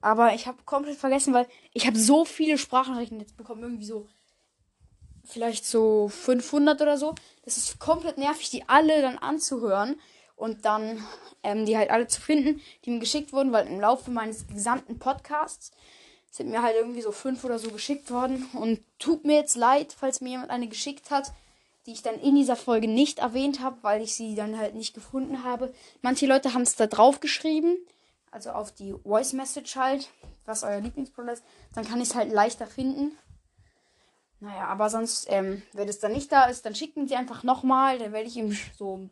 Aber 0.03 0.35
ich 0.35 0.47
habe 0.47 0.59
komplett 0.67 0.99
vergessen, 0.99 1.33
weil 1.33 1.47
ich 1.73 1.87
habe 1.87 1.99
so 1.99 2.27
viele 2.27 2.59
Sprachnachrichten 2.59 3.21
jetzt 3.21 3.39
bekommen. 3.39 3.63
Irgendwie 3.63 3.87
so, 3.87 4.07
vielleicht 5.25 5.65
so 5.65 6.09
500 6.09 6.83
oder 6.83 6.99
so. 6.99 7.15
Das 7.47 7.57
ist 7.57 7.79
komplett 7.79 8.19
nervig, 8.19 8.51
die 8.51 8.69
alle 8.69 9.01
dann 9.01 9.17
anzuhören 9.17 9.99
und 10.43 10.65
dann 10.65 11.07
ähm, 11.45 11.67
die 11.67 11.77
halt 11.77 11.91
alle 11.91 12.09
zu 12.09 12.21
finden, 12.21 12.61
die 12.85 12.91
mir 12.91 12.99
geschickt 12.99 13.33
wurden, 13.33 13.53
weil 13.53 13.69
im 13.69 13.81
Laufe 13.81 14.11
meines 14.11 14.49
gesamten 14.49 14.99
Podcasts 14.99 15.71
sind 16.33 16.51
mir 16.51 16.63
halt 16.63 16.75
irgendwie 16.75 17.01
so 17.01 17.13
fünf 17.13 17.45
oder 17.45 17.61
so 17.61 17.71
geschickt 17.71 18.11
worden. 18.11 18.49
Und 18.55 18.81
tut 18.99 19.25
mir 19.25 19.37
jetzt 19.37 19.55
leid, 19.55 19.95
falls 19.97 20.21
mir 20.21 20.31
jemand 20.31 20.51
eine 20.51 20.67
geschickt 20.67 21.13
hat, 21.13 21.33
die 21.87 21.93
ich 21.93 22.03
dann 22.03 22.19
in 22.19 22.35
dieser 22.35 22.57
Folge 22.57 22.89
nicht 22.89 23.21
erwähnt 23.21 23.61
habe, 23.61 23.77
weil 23.83 24.03
ich 24.03 24.17
sie 24.17 24.35
dann 24.35 24.59
halt 24.59 24.75
nicht 24.75 24.95
gefunden 24.95 25.45
habe. 25.45 25.73
Manche 26.01 26.27
Leute 26.27 26.55
haben 26.55 26.63
es 26.63 26.75
da 26.75 26.89
drauf 26.89 27.21
geschrieben, 27.21 27.77
also 28.33 28.51
auf 28.51 28.73
die 28.73 28.95
Voice 29.05 29.35
Message 29.35 29.77
halt, 29.77 30.09
was 30.45 30.65
euer 30.65 30.81
Lieblingsprodukt 30.81 31.35
ist. 31.35 31.45
Dann 31.75 31.85
kann 31.85 32.01
ich 32.01 32.09
es 32.09 32.15
halt 32.17 32.33
leichter 32.33 32.67
finden. 32.67 33.17
Naja, 34.41 34.67
aber 34.67 34.91
sonst, 34.91 35.27
ähm, 35.31 35.63
wenn 35.73 35.89
es 35.89 36.01
dann 36.01 36.13
nicht 36.13 36.33
da 36.33 36.47
ist, 36.47 36.67
dann 36.67 36.75
schicken 36.75 37.07
sie 37.07 37.15
einfach 37.15 37.45
nochmal. 37.45 37.99
Dann 37.99 38.13
werde 38.13 38.27
ich 38.27 38.37
ihm 38.37 38.59
so 38.77 39.09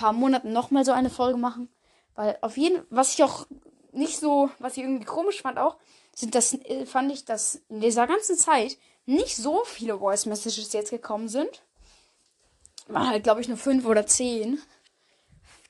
paar 0.00 0.12
Monaten 0.12 0.52
nochmal 0.52 0.84
so 0.84 0.92
eine 0.92 1.10
Folge 1.10 1.38
machen. 1.38 1.68
Weil 2.14 2.38
auf 2.40 2.56
jeden 2.56 2.82
was 2.90 3.14
ich 3.14 3.22
auch 3.22 3.46
nicht 3.92 4.18
so, 4.18 4.50
was 4.58 4.76
ich 4.76 4.82
irgendwie 4.82 5.04
komisch 5.04 5.42
fand 5.42 5.58
auch, 5.58 5.76
sind 6.14 6.34
das, 6.34 6.54
äh, 6.54 6.86
fand 6.86 7.12
ich, 7.12 7.24
dass 7.24 7.60
in 7.68 7.80
dieser 7.80 8.06
ganzen 8.06 8.36
Zeit 8.36 8.78
nicht 9.06 9.36
so 9.36 9.62
viele 9.64 9.98
Voice 9.98 10.26
Messages 10.26 10.72
jetzt 10.72 10.90
gekommen 10.90 11.28
sind. 11.28 11.62
Waren 12.88 13.08
halt, 13.08 13.22
glaube 13.22 13.40
ich, 13.40 13.48
nur 13.48 13.56
fünf 13.56 13.84
oder 13.84 14.06
zehn. 14.06 14.60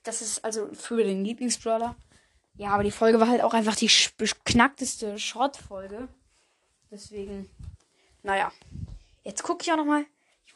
Das 0.03 0.23
ist 0.23 0.45
also 0.45 0.69
für 0.73 1.03
den 1.03 1.25
Lieblingsbrawler. 1.25 1.95
Ja, 2.57 2.71
aber 2.71 2.85
die 2.85 2.91
Folge 2.91 3.21
war 3.21 3.29
halt 3.29 3.43
auch 3.43 3.55
einfach 3.55 3.77
die 3.77 3.91
beknackteste 4.17 5.19
Schrottfolge. 5.19 6.09
Deswegen, 6.91 7.51
naja. 8.23 8.53
Jetzt 9.23 9.43
gucke 9.43 9.63
ich 9.63 9.73
auch 9.73 9.77
nochmal. 9.77 10.05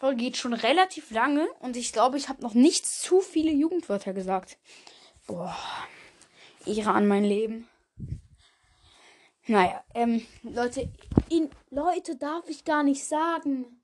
Folge 0.05 0.23
geht 0.23 0.37
schon 0.37 0.53
relativ 0.53 1.11
lange 1.13 1.49
und 1.61 1.79
ich 1.79 1.91
glaube, 1.91 2.19
ich 2.19 2.29
habe 2.29 2.43
noch 2.43 2.53
nicht 2.53 2.85
zu 2.85 3.23
viele 3.23 3.51
Jugendwörter 3.51 4.13
gesagt. 4.13 4.59
Boah, 5.27 5.57
Ehre 6.67 6.91
an 6.91 7.09
mein 7.09 7.25
Leben. 7.25 7.67
Naja, 9.47 9.83
ähm, 9.95 10.21
Leute, 10.43 10.93
in, 11.31 11.49
Leute 11.71 12.17
darf 12.17 12.47
ich 12.51 12.67
gar 12.67 12.83
nicht 12.83 13.03
sagen. 13.03 13.81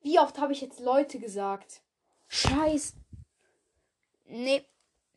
Wie 0.00 0.20
oft 0.20 0.38
habe 0.38 0.52
ich 0.52 0.60
jetzt 0.60 0.78
Leute 0.78 1.18
gesagt? 1.18 1.82
Scheiß. 2.28 2.94
Nee, 4.26 4.64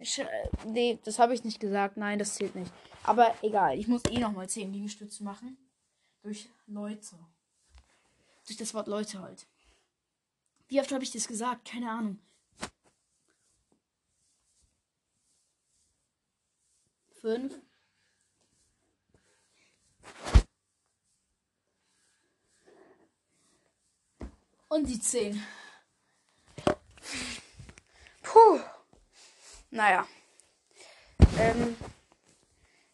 Sch 0.02 0.22
nee, 0.66 0.98
das 1.04 1.20
habe 1.20 1.36
ich 1.36 1.44
nicht 1.44 1.60
gesagt. 1.60 1.98
Nein, 1.98 2.18
das 2.18 2.34
zählt 2.34 2.56
nicht. 2.56 2.72
Aber 3.04 3.32
egal, 3.44 3.78
ich 3.78 3.88
muss 3.88 4.02
eh 4.10 4.18
nochmal 4.18 4.50
10 4.50 4.74
Liegestütze 4.74 5.24
machen. 5.24 5.56
Durch 6.24 6.50
Leute. 6.66 7.16
Durch 8.48 8.58
das 8.58 8.74
Wort 8.74 8.88
Leute 8.88 9.22
halt. 9.22 9.46
Wie 10.68 10.82
oft 10.82 10.92
habe 10.92 11.04
ich 11.04 11.12
das 11.12 11.28
gesagt? 11.28 11.70
Keine 11.70 11.90
Ahnung. 11.90 12.20
Fünf. 17.22 17.54
Und 24.70 24.88
die 24.88 25.00
zehn. 25.00 25.42
Puh. 28.22 28.60
Naja. 29.72 30.06
Ähm. 31.40 31.78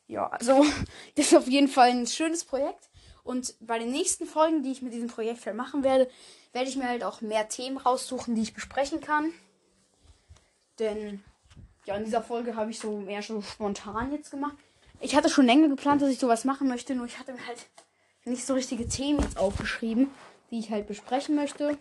Ja, 0.07 0.27
also, 0.27 0.63
das 1.15 1.27
ist 1.27 1.35
auf 1.35 1.47
jeden 1.47 1.67
Fall 1.67 1.89
ein 1.89 2.05
schönes 2.05 2.45
Projekt. 2.45 2.89
Und 3.23 3.55
bei 3.59 3.79
den 3.79 3.91
nächsten 3.91 4.27
Folgen, 4.27 4.63
die 4.63 4.71
ich 4.71 4.81
mit 4.81 4.93
diesem 4.93 5.07
Projekt 5.07 5.45
halt 5.45 5.55
machen 5.55 5.83
werde, 5.83 6.09
werde 6.53 6.69
ich 6.69 6.77
mir 6.77 6.88
halt 6.88 7.03
auch 7.03 7.22
mehr 7.22 7.50
Themen 7.50 7.77
raussuchen, 7.77 8.36
die 8.36 8.43
ich 8.43 8.53
besprechen 8.53 9.01
kann. 9.01 9.33
Denn 10.79 11.24
ja, 11.86 11.98
in 11.98 12.05
dieser 12.05 12.22
Folge 12.24 12.55
habe 12.55 12.72
ich 12.72 12.79
so 12.79 12.98
mehr 13.00 13.22
so 13.22 13.41
spontan 13.41 14.13
jetzt 14.13 14.31
gemacht. 14.31 14.55
Ich 15.01 15.15
hatte 15.15 15.29
schon 15.29 15.45
länger 15.45 15.67
geplant, 15.67 16.01
dass 16.01 16.10
ich 16.10 16.19
sowas 16.19 16.45
machen 16.45 16.69
möchte, 16.69 16.95
nur 16.95 17.05
ich 17.05 17.19
hatte 17.19 17.33
mir 17.33 17.45
halt 17.45 17.67
nicht 18.24 18.45
so 18.45 18.53
richtige 18.53 18.88
Themen 18.88 19.19
jetzt 19.19 19.38
aufgeschrieben, 19.38 20.10
die 20.50 20.60
ich 20.60 20.72
halt 20.72 20.88
besprechen 20.88 21.36
möchte. 21.36 21.77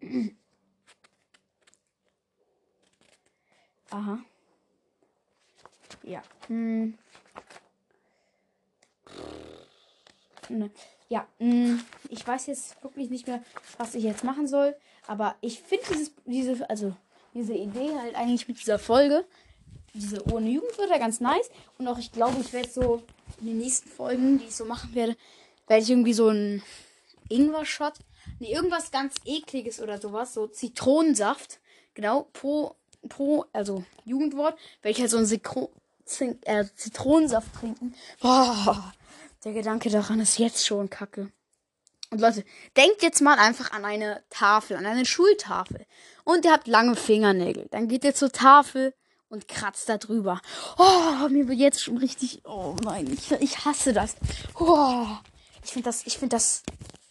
Aha. 3.90 4.20
Ja. 6.04 6.22
Hm. 6.46 6.96
Ne. 10.50 10.70
Ja, 11.08 11.26
mh, 11.38 11.54
mm, 11.54 11.84
ich 12.08 12.26
weiß 12.26 12.46
jetzt 12.46 12.82
wirklich 12.82 13.08
nicht 13.10 13.26
mehr, 13.26 13.42
was 13.78 13.94
ich 13.94 14.04
jetzt 14.04 14.24
machen 14.24 14.48
soll. 14.48 14.74
Aber 15.06 15.36
ich 15.40 15.60
finde 15.60 15.84
dieses, 15.90 16.12
diese, 16.24 16.68
also 16.68 16.94
diese 17.34 17.54
Idee 17.54 17.96
halt 17.96 18.14
eigentlich 18.16 18.48
mit 18.48 18.60
dieser 18.60 18.78
Folge, 18.78 19.24
diese 19.94 20.24
ohne 20.32 20.50
Jugendwörter 20.50 20.98
ganz 20.98 21.20
nice. 21.20 21.50
Und 21.78 21.88
auch 21.88 21.98
ich 21.98 22.12
glaube, 22.12 22.40
ich 22.40 22.52
werde 22.52 22.68
so 22.68 23.02
in 23.40 23.46
den 23.46 23.58
nächsten 23.58 23.88
Folgen, 23.88 24.38
die 24.38 24.46
ich 24.46 24.56
so 24.56 24.64
machen 24.64 24.94
werde, 24.94 25.16
werde 25.66 25.82
ich 25.82 25.90
irgendwie 25.90 26.14
so 26.14 26.28
ein 26.28 26.62
Ingwer-Shot. 27.28 27.94
Nee, 28.38 28.52
irgendwas 28.52 28.90
ganz 28.90 29.14
ekliges 29.24 29.80
oder 29.80 29.98
sowas. 29.98 30.34
So 30.34 30.46
Zitronensaft. 30.46 31.60
Genau, 31.94 32.28
pro, 32.32 32.74
pro, 33.08 33.46
also 33.52 33.84
Jugendwort, 34.04 34.56
werde 34.82 34.96
ich 34.96 35.00
halt 35.00 35.10
so 35.10 35.18
ein 35.18 36.38
äh, 36.44 36.64
Zitronensaft 36.74 37.54
trinken. 37.54 37.94
Boah, 38.20 38.92
der 39.44 39.52
Gedanke 39.52 39.90
daran 39.90 40.20
ist 40.20 40.38
jetzt 40.38 40.66
schon 40.66 40.90
kacke. 40.90 41.30
Und 42.10 42.20
Leute, 42.20 42.44
denkt 42.76 43.02
jetzt 43.02 43.20
mal 43.20 43.38
einfach 43.38 43.70
an 43.72 43.84
eine 43.84 44.22
Tafel, 44.30 44.76
an 44.76 44.84
eine 44.84 45.06
Schultafel. 45.06 45.86
Und 46.24 46.44
ihr 46.44 46.52
habt 46.52 46.66
lange 46.66 46.96
Fingernägel. 46.96 47.68
Dann 47.70 47.88
geht 47.88 48.04
ihr 48.04 48.14
zur 48.14 48.32
Tafel 48.32 48.94
und 49.28 49.46
kratzt 49.46 49.88
da 49.88 49.96
drüber. 49.96 50.40
Oh, 50.76 51.28
mir 51.28 51.46
wird 51.48 51.58
jetzt 51.58 51.82
schon 51.82 51.98
richtig. 51.98 52.42
Oh 52.44 52.74
nein, 52.82 53.06
ich, 53.12 53.30
ich 53.30 53.64
hasse 53.64 53.92
das. 53.92 54.16
Oh, 54.58 55.06
ich 55.62 55.70
finde 55.70 55.84
das, 55.84 56.04
ich 56.04 56.18
finde 56.18 56.34
das 56.34 56.64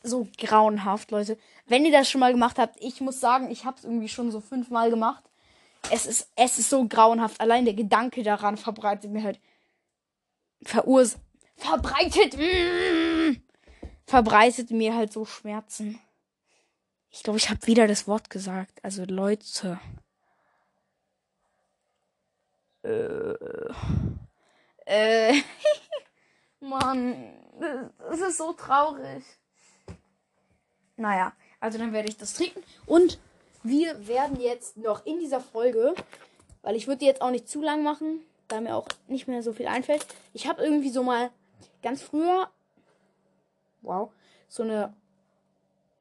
so 0.04 0.28
grauenhaft, 0.38 1.12
Leute. 1.12 1.38
Wenn 1.66 1.86
ihr 1.86 1.92
das 1.92 2.10
schon 2.10 2.20
mal 2.20 2.34
gemacht 2.34 2.60
habt, 2.60 2.76
ich 2.82 3.00
muss 3.00 3.22
sagen, 3.22 3.50
ich 3.52 3.64
habe 3.64 3.78
es 3.78 3.86
irgendwie 3.86 4.10
schon 4.10 4.32
so 4.32 4.42
fünfmal 4.42 4.90
gemacht. 4.90 5.24
Es 5.92 6.06
ist, 6.06 6.30
es 6.36 6.60
ist 6.60 6.70
so 6.70 6.86
grauenhaft. 6.86 7.40
Allein 7.40 7.64
der 7.64 7.74
Gedanke 7.74 8.22
daran 8.22 8.58
verbreitet 8.58 9.12
mir 9.12 9.24
halt 9.24 9.40
verurs 10.64 11.18
verbreitet 11.60 12.38
mm, 12.38 13.42
verbreitet 14.06 14.72
mir 14.72 14.96
halt 14.96 15.14
so 15.14 15.26
Schmerzen. 15.26 16.00
Ich 17.12 17.24
glaube, 17.24 17.38
ich 17.38 17.50
habe 17.50 17.66
wieder 17.68 17.88
das 17.88 18.08
Wort 18.08 18.30
gesagt. 18.30 18.84
Also 18.84 19.04
Leute. 19.06 19.80
Äh. 22.84 23.34
Äh. 24.86 25.42
Mann, 26.60 27.34
das 28.10 28.20
ist 28.20 28.38
so 28.38 28.54
traurig. 28.54 29.24
Naja, 30.98 31.34
also 31.60 31.78
dann 31.78 31.94
werde 31.94 32.10
ich 32.10 32.18
das 32.18 32.34
trinken. 32.34 32.62
Und 32.86 33.20
wir 33.64 34.08
werden 34.08 34.40
jetzt 34.40 34.78
noch 34.78 35.06
in 35.06 35.20
dieser 35.20 35.40
Folge, 35.40 35.96
weil 36.62 36.76
ich 36.76 36.88
würde 36.88 37.00
die 37.00 37.06
jetzt 37.06 37.22
auch 37.22 37.32
nicht 37.32 37.48
zu 37.48 37.62
lang 37.62 37.84
machen, 37.84 38.22
da 38.48 38.60
mir 38.62 38.76
auch 38.76 38.88
nicht 39.08 39.28
mehr 39.28 39.42
so 39.42 39.54
viel 39.54 39.68
einfällt. 39.68 40.06
Ich 40.34 40.48
habe 40.48 40.62
irgendwie 40.62 40.90
so 40.90 41.04
mal 41.04 41.32
ganz 41.82 42.02
früher, 42.02 42.50
wow, 43.82 44.12
so 44.48 44.64
eine 44.64 44.94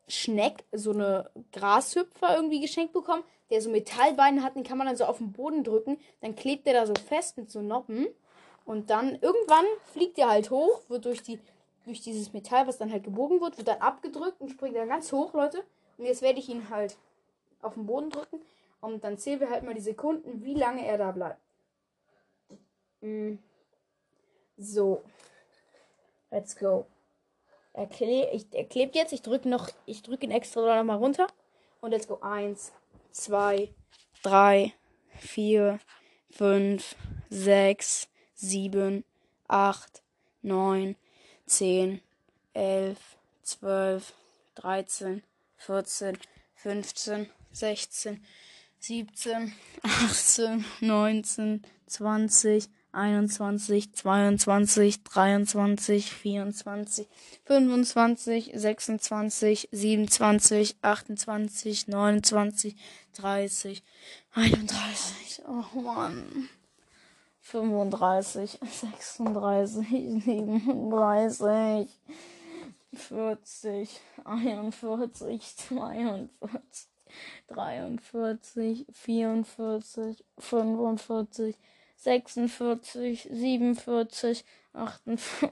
Schneck, 0.09 0.65
so 0.73 0.93
eine 0.93 1.31
Grashüpfer 1.53 2.35
irgendwie 2.35 2.61
geschenkt 2.61 2.93
bekommen, 2.93 3.23
der 3.51 3.61
so 3.63 3.71
Metallbeine 3.71 4.43
hat, 4.43 4.57
den 4.57 4.65
kann 4.65 4.79
man 4.79 4.87
dann 4.87 4.97
so 4.97 5.05
auf 5.05 5.19
den 5.19 5.33
Boden 5.33 5.65
drücken, 5.65 5.99
dann 6.21 6.35
klebt 6.35 6.67
der 6.67 6.75
da 6.75 6.87
so 6.87 6.95
fest 6.95 7.37
mit 7.37 7.51
so 7.51 7.61
Noppen 7.61 8.07
und 8.65 8.91
dann 8.91 9.19
irgendwann 9.21 9.65
fliegt 9.93 10.19
der 10.19 10.29
halt 10.29 10.51
hoch, 10.51 10.83
wird 10.89 11.05
durch 11.05 11.23
die 11.23 11.41
durch 11.89 12.03
dieses 12.03 12.33
Metall, 12.33 12.67
was 12.67 12.79
dann 12.79 12.93
halt 12.93 13.03
gebogen 13.03 13.41
wird, 13.41 13.57
wird 13.57 13.69
dann 13.69 13.81
abgedrückt 13.81 14.41
und 14.41 14.51
springt 14.51 14.77
dann 14.77 14.89
ganz 14.89 15.11
hoch, 15.11 15.33
Leute. 15.33 15.65
Und 15.97 16.05
jetzt 16.05 16.23
werde 16.23 16.39
ich 16.39 16.49
ihn 16.49 16.71
halt 16.71 16.97
auf 17.63 17.75
den 17.75 17.87
Boden 17.87 18.11
drücken 18.11 18.41
und 18.81 19.03
dann 19.03 19.19
zählen 19.19 19.41
wir 19.41 19.51
halt 19.51 19.65
mal 19.65 19.75
die 19.75 19.81
Sekunden, 19.81 20.45
wie 20.45 20.55
lange 20.55 20.87
er 20.87 20.99
da 20.99 21.11
bleibt. 21.11 21.41
Mm. 23.01 23.35
So. 24.57 25.03
Let's 26.31 26.57
go. 26.57 26.87
Er, 27.73 27.87
kle 27.87 28.31
ich, 28.33 28.47
er 28.53 28.65
klebt 28.65 28.95
jetzt. 28.95 29.13
Ich 29.13 29.23
drücke 29.23 29.49
noch, 29.49 29.71
ich 29.87 30.03
drücke 30.03 30.27
ihn 30.27 30.33
extra 30.33 30.77
noch 30.77 30.85
mal 30.85 30.97
runter. 30.97 31.27
Und 31.81 31.93
let's 31.93 32.09
go. 32.09 32.19
Eins, 32.21 32.73
zwei, 33.13 33.73
drei, 34.23 34.75
vier, 35.17 35.79
fünf, 36.31 36.97
sechs, 37.31 38.09
sieben, 38.35 39.05
acht, 39.47 40.03
neun, 40.43 40.97
zehn, 41.47 42.01
elf, 42.53 43.17
zwölf, 43.43 44.13
dreizehn, 44.55 45.23
vierzehn, 45.57 46.19
fünfzehn, 46.55 47.31
sechzehn, 47.53 48.25
siebzehn, 48.79 49.55
achtzehn, 49.83 50.65
neunzehn, 50.81 51.65
zwanzig, 51.87 52.69
21, 52.93 53.59
22, 53.95 54.99
23, 55.05 55.45
24, 55.45 57.07
25, 57.47 58.51
26, 58.55 59.69
27, 59.73 60.77
28, 60.83 61.17
29, 61.17 62.21
30, 62.21 62.77
31. 63.13 63.83
Oh 65.47 65.81
Mann. 65.81 66.49
35, 67.43 67.89
36, 68.25 68.59
37, 72.95 74.71
40, 74.71 75.39
41, 75.69 76.29
42, 77.51 77.99
43, 77.99 78.87
44, 78.93 80.17
45, 80.39 81.55
46, 81.99 83.29
47, 83.31 84.45
58, 84.73 85.51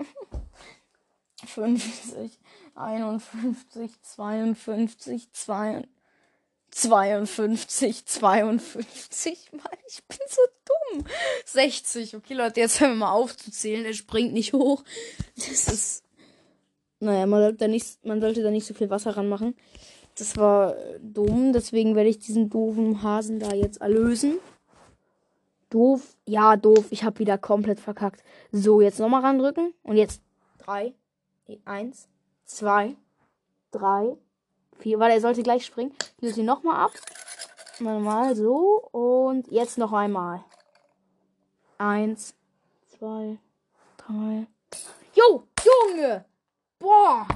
50, 1.44 2.38
51, 2.74 3.90
52, 4.02 5.28
52, 6.70 8.04
52, 8.06 9.52
Mann, 9.52 9.64
ich 9.88 10.04
bin 10.04 10.18
so 10.28 10.42
dumm. 10.64 11.04
60, 11.46 12.16
okay 12.16 12.35
Leute, 12.35 12.61
jetzt 12.61 12.80
hören 12.80 12.92
wir 12.92 12.96
mal 13.06 13.12
auf 13.12 13.37
zu 13.37 13.50
er 13.68 13.92
springt 13.92 14.32
nicht 14.32 14.52
hoch. 14.52 14.85
Das 15.37 15.68
ist, 15.68 16.04
naja, 17.00 17.26
man 17.26 17.40
sollte 17.40 17.59
da 17.59 17.68
nicht, 17.68 18.04
man 18.04 18.20
sollte 18.20 18.42
da 18.42 18.50
nicht 18.50 18.66
so 18.66 18.74
viel 18.74 18.90
Wasser 18.90 19.16
ranmachen. 19.16 19.56
Das 20.16 20.37
war 20.37 20.76
dumm, 21.00 21.52
deswegen 21.52 21.96
werde 21.96 22.09
ich 22.09 22.18
diesen 22.18 22.50
doofen 22.50 23.02
Hasen 23.02 23.40
da 23.40 23.52
jetzt 23.54 23.80
erlösen. 23.80 24.38
Doof. 25.70 26.16
Ja, 26.26 26.57
doof. 26.57 26.87
Ich 26.90 27.05
habe 27.05 27.18
wieder 27.18 27.38
komplett 27.38 27.81
verkackt. 27.81 28.22
So, 28.52 28.81
jetzt 28.81 29.00
nochmal 29.00 29.22
randrücken. 29.22 29.74
Und 29.83 29.96
jetzt 29.96 30.22
drei. 30.59 30.94
Nee, 31.46 31.61
eins, 31.64 32.09
zwei, 32.44 32.96
drei, 33.70 34.16
vier. 34.79 34.98
Weil 34.98 35.12
er 35.12 35.20
sollte 35.20 35.42
gleich 35.42 35.64
springen. 35.64 35.94
Ich 36.16 36.22
löse 36.22 36.40
ihn 36.40 36.46
nochmal 36.46 36.76
ab. 36.85 36.92
Mal 37.79 38.35
so. 38.37 38.88
Und 38.92 39.48
jetzt 39.50 39.79
noch 39.79 39.92
einmal. 39.92 40.44
Eins, 41.79 42.35
zwei, 42.87 43.38
drei. 43.96 44.46
Jo, 45.14 45.46
Junge! 45.66 46.24
Boah! 46.79 47.26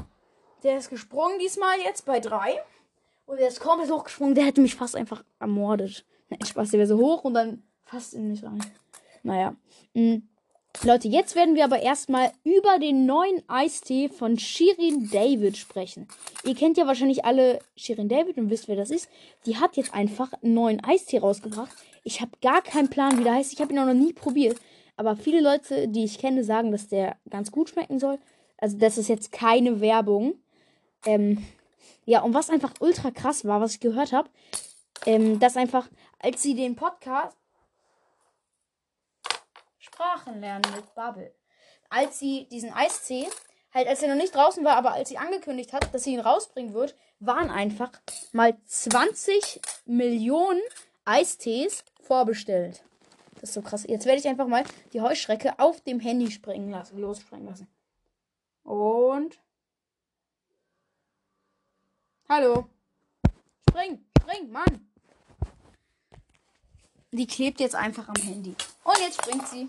Der 0.63 0.79
ist 0.79 0.91
gesprungen 0.91 1.39
diesmal 1.39 1.79
jetzt 1.81 2.05
bei 2.05 2.21
drei. 2.21 2.63
Und 3.27 3.39
der 3.41 3.49
ist 3.49 3.61
komplett 3.61 3.91
hochgesprungen. 3.91 4.35
Der 4.35 4.45
hätte 4.45 4.61
mich 4.61 4.75
fast 4.75 4.97
einfach 4.97 5.25
ermordet. 5.39 6.05
Spaß, 6.45 6.71
der 6.71 6.79
wäre 6.79 6.87
so 6.87 6.99
hoch 6.99 7.25
und 7.25 7.35
dann 7.35 7.63
fast 7.91 8.15
in 8.15 8.29
mich 8.29 8.45
rein. 8.45 8.65
Naja. 9.23 9.55
Mhm. 9.95 10.29
Leute, 10.85 11.09
jetzt 11.09 11.35
werden 11.35 11.57
wir 11.57 11.65
aber 11.65 11.81
erstmal 11.81 12.31
über 12.45 12.79
den 12.79 13.05
neuen 13.05 13.43
Eistee 13.49 14.09
von 14.09 14.39
Shirin 14.39 15.11
David 15.11 15.57
sprechen. 15.57 16.07
Ihr 16.45 16.55
kennt 16.55 16.79
ja 16.79 16.87
wahrscheinlich 16.87 17.25
alle 17.25 17.59
Shirin 17.77 18.09
David 18.09 18.39
und 18.39 18.51
wisst, 18.51 18.69
wer 18.69 18.77
das 18.77 18.91
ist. 18.91 19.09
Die 19.47 19.57
hat 19.57 19.77
jetzt 19.77 19.93
einfach 19.93 20.33
einen 20.35 20.55
neuen 20.55 20.83
Eistee 20.85 21.19
rausgebracht. 21.19 21.73
Ich 22.05 22.21
habe 22.21 22.31
gar 22.41 22.63
keinen 22.63 22.89
Plan, 22.89 23.19
wie 23.19 23.25
der 23.25 23.35
heißt. 23.35 23.53
Ich 23.53 23.61
habe 23.61 23.73
ihn 23.73 23.81
auch 23.81 23.87
noch 23.87 23.95
nie 23.95 24.13
probiert. 24.13 24.59
Aber 24.97 25.17
viele 25.17 25.41
Leute, 25.41 25.89
die 25.89 26.05
ich 26.05 26.19
kenne, 26.19 26.45
sagen, 26.45 26.71
dass 26.71 26.87
der 26.87 27.17
ganz 27.29 27.51
gut 27.51 27.71
schmecken 27.71 27.99
soll. 27.99 28.19
Also, 28.59 28.79
das 28.79 28.97
ist 28.97 29.09
jetzt 29.09 29.33
keine 29.33 29.81
Werbung. 29.81 30.35
Ähm, 31.05 31.45
ja, 32.05 32.23
und 32.23 32.33
was 32.33 32.49
einfach 32.49 32.75
ultra 32.79 33.11
krass 33.11 33.45
war, 33.45 33.61
was 33.61 33.75
ich 33.75 33.81
gehört 33.81 34.13
habe, 34.13 34.31
ähm, 35.05 35.41
dass 35.41 35.57
einfach, 35.57 35.89
als 36.21 36.43
sie 36.43 36.55
den 36.55 36.77
Podcast 36.77 37.37
Sprachen 40.01 40.41
lernen 40.41 40.65
mit 40.75 40.95
Bubble. 40.95 41.35
Als 41.91 42.19
sie 42.19 42.49
diesen 42.51 42.73
Eistee, 42.73 43.29
halt 43.75 43.87
als 43.87 44.03
er 44.03 44.09
noch 44.09 44.17
nicht 44.17 44.35
draußen 44.35 44.65
war, 44.65 44.77
aber 44.77 44.93
als 44.93 45.11
sie 45.11 45.19
angekündigt 45.19 45.75
hat, 45.75 45.93
dass 45.93 46.05
sie 46.05 46.15
ihn 46.15 46.21
rausbringen 46.21 46.73
wird, 46.73 46.97
waren 47.19 47.51
einfach 47.51 47.93
mal 48.33 48.57
20 48.65 49.61
Millionen 49.85 50.63
Eistees 51.05 51.85
vorbestellt. 52.01 52.83
Das 53.35 53.51
ist 53.51 53.55
so 53.55 53.61
krass. 53.61 53.85
Jetzt 53.87 54.07
werde 54.07 54.19
ich 54.19 54.27
einfach 54.27 54.47
mal 54.47 54.65
die 54.95 55.03
Heuschrecke 55.03 55.59
auf 55.59 55.83
dem 55.83 56.01
Handy 56.01 56.31
springen 56.31 56.71
lassen, 56.71 56.99
losspringen 56.99 57.47
lassen. 57.47 57.69
Und. 58.63 59.39
Hallo. 62.27 62.71
Spring, 63.69 64.03
spring, 64.19 64.51
Mann. 64.51 64.91
Die 67.13 67.27
klebt 67.27 67.61
jetzt 67.61 67.75
einfach 67.75 68.09
am 68.09 68.23
Handy. 68.23 68.55
Und 68.85 68.99
jetzt 68.99 69.21
springt 69.21 69.47
sie. 69.47 69.69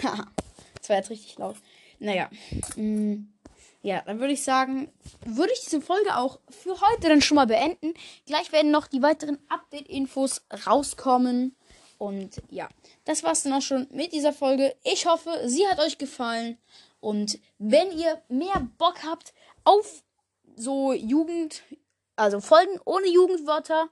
das 0.02 0.88
war 0.88 0.96
jetzt 0.96 1.10
richtig 1.10 1.38
laut. 1.38 1.56
Naja. 1.98 2.28
Mm, 2.76 3.26
ja, 3.82 4.02
dann 4.06 4.20
würde 4.20 4.32
ich 4.32 4.44
sagen, 4.44 4.92
würde 5.24 5.52
ich 5.52 5.60
diese 5.60 5.80
Folge 5.80 6.16
auch 6.16 6.38
für 6.48 6.80
heute 6.80 7.08
dann 7.08 7.20
schon 7.20 7.34
mal 7.34 7.46
beenden. 7.46 7.94
Gleich 8.26 8.52
werden 8.52 8.70
noch 8.70 8.86
die 8.86 9.02
weiteren 9.02 9.38
Update-Infos 9.48 10.42
rauskommen. 10.66 11.56
Und 11.98 12.42
ja, 12.50 12.68
das 13.04 13.22
war's 13.22 13.42
dann 13.42 13.52
auch 13.52 13.62
schon 13.62 13.88
mit 13.90 14.12
dieser 14.12 14.32
Folge. 14.32 14.74
Ich 14.84 15.06
hoffe, 15.06 15.42
sie 15.46 15.66
hat 15.66 15.80
euch 15.80 15.98
gefallen. 15.98 16.58
Und 17.00 17.40
wenn 17.58 17.90
ihr 17.98 18.22
mehr 18.28 18.68
Bock 18.78 19.04
habt 19.04 19.34
auf 19.64 20.04
so 20.56 20.92
Jugend, 20.92 21.62
also 22.14 22.40
Folgen 22.40 22.78
ohne 22.84 23.08
Jugendwörter, 23.08 23.88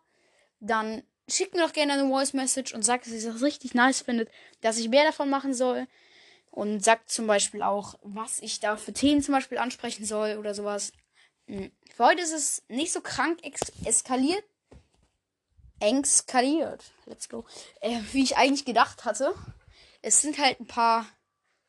dann 0.61 1.03
schickt 1.31 1.55
mir 1.55 1.63
doch 1.63 1.73
gerne 1.73 1.95
eine 1.95 2.09
Voice 2.09 2.33
Message 2.33 2.75
und 2.75 2.83
sagt, 2.83 3.07
dass 3.07 3.13
ihr 3.13 3.33
das 3.33 3.43
richtig 3.43 3.75
nice 3.75 4.01
findet, 4.01 4.31
dass 4.61 4.79
ich 4.79 4.89
mehr 4.89 5.05
davon 5.05 5.31
machen 5.31 5.55
soll. 5.55 5.87
Und 6.51 6.83
sagt 6.83 7.11
zum 7.11 7.29
Beispiel 7.29 7.63
auch, 7.63 7.95
was 8.03 8.41
ich 8.41 8.59
da 8.59 8.77
für 8.77 8.93
Themen 8.93 9.23
zum 9.23 9.35
Beispiel 9.35 9.59
ansprechen 9.59 10.05
soll 10.05 10.37
oder 10.37 10.53
sowas. 10.53 10.93
Hm. 11.47 11.71
Für 11.95 12.07
heute 12.07 12.23
ist 12.23 12.33
es 12.33 12.63
nicht 12.69 12.93
so 12.93 13.01
krank 13.01 13.39
eskaliert. 13.85 14.45
Eskaliert. 15.79 16.93
Let's 17.07 17.29
go. 17.29 17.45
Äh, 17.81 18.01
wie 18.13 18.25
ich 18.25 18.37
eigentlich 18.37 18.65
gedacht 18.65 19.05
hatte. 19.05 19.35
Es 20.03 20.23
sind 20.23 20.39
halt 20.39 20.59
ein 20.61 20.67
paar 20.67 21.07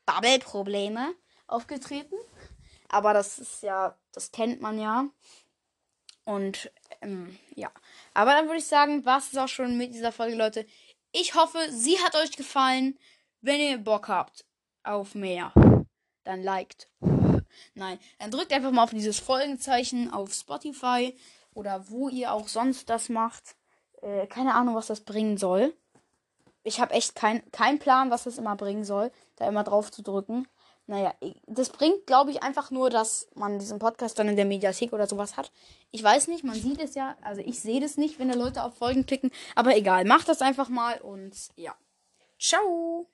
Bubble-Probleme 0.05 1.13
aufgetreten. 1.47 2.15
Aber 2.89 3.13
das 3.13 3.39
ist 3.39 3.63
ja, 3.63 3.97
das 4.11 4.31
kennt 4.31 4.61
man 4.61 4.79
ja. 4.79 5.05
Und 6.25 6.71
ähm, 7.01 7.37
ja. 7.55 7.71
Aber 8.13 8.31
dann 8.31 8.45
würde 8.45 8.59
ich 8.59 8.67
sagen, 8.67 9.05
war 9.05 9.17
es 9.17 9.35
auch 9.37 9.47
schon 9.47 9.77
mit 9.77 9.93
dieser 9.93 10.11
Folge, 10.11 10.35
Leute. 10.35 10.65
Ich 11.11 11.35
hoffe, 11.35 11.59
sie 11.69 11.99
hat 11.99 12.15
euch 12.15 12.31
gefallen. 12.31 12.97
Wenn 13.41 13.59
ihr 13.59 13.77
Bock 13.77 14.07
habt 14.07 14.45
auf 14.83 15.15
mehr, 15.15 15.51
dann 16.23 16.43
liked. 16.43 16.89
Nein, 17.73 17.99
dann 18.19 18.31
drückt 18.31 18.53
einfach 18.53 18.71
mal 18.71 18.83
auf 18.83 18.91
dieses 18.91 19.19
Folgenzeichen 19.19 20.11
auf 20.11 20.33
Spotify 20.33 21.17
oder 21.53 21.89
wo 21.89 22.09
ihr 22.09 22.31
auch 22.31 22.47
sonst 22.47 22.89
das 22.89 23.09
macht. 23.09 23.55
Äh, 24.01 24.27
keine 24.27 24.53
Ahnung, 24.55 24.75
was 24.75 24.87
das 24.87 25.01
bringen 25.01 25.37
soll. 25.37 25.73
Ich 26.63 26.79
habe 26.79 26.93
echt 26.93 27.15
keinen 27.15 27.49
kein 27.51 27.79
Plan, 27.79 28.11
was 28.11 28.23
das 28.23 28.37
immer 28.37 28.55
bringen 28.55 28.83
soll, 28.83 29.11
da 29.35 29.47
immer 29.47 29.63
drauf 29.63 29.91
zu 29.91 30.03
drücken. 30.03 30.47
Naja, 30.87 31.13
das 31.47 31.69
bringt, 31.69 32.05
glaube 32.05 32.31
ich, 32.31 32.43
einfach 32.43 32.71
nur, 32.71 32.89
dass 32.89 33.29
man 33.35 33.59
diesen 33.59 33.79
Podcast 33.79 34.19
dann 34.19 34.27
in 34.27 34.35
der 34.35 34.45
Mediathek 34.45 34.93
oder 34.93 35.07
sowas 35.07 35.37
hat. 35.37 35.51
Ich 35.91 36.03
weiß 36.03 36.27
nicht, 36.27 36.43
man 36.43 36.55
sieht 36.55 36.81
es 36.81 36.95
ja, 36.95 37.15
also 37.21 37.41
ich 37.41 37.61
sehe 37.61 37.79
das 37.79 37.97
nicht, 37.97 38.19
wenn 38.19 38.29
da 38.29 38.35
Leute 38.35 38.63
auf 38.63 38.75
Folgen 38.75 39.05
klicken. 39.05 39.31
Aber 39.55 39.75
egal, 39.75 40.05
macht 40.05 40.27
das 40.27 40.41
einfach 40.41 40.69
mal 40.69 40.99
und 40.99 41.33
ja. 41.55 41.75
Ciao! 42.39 43.07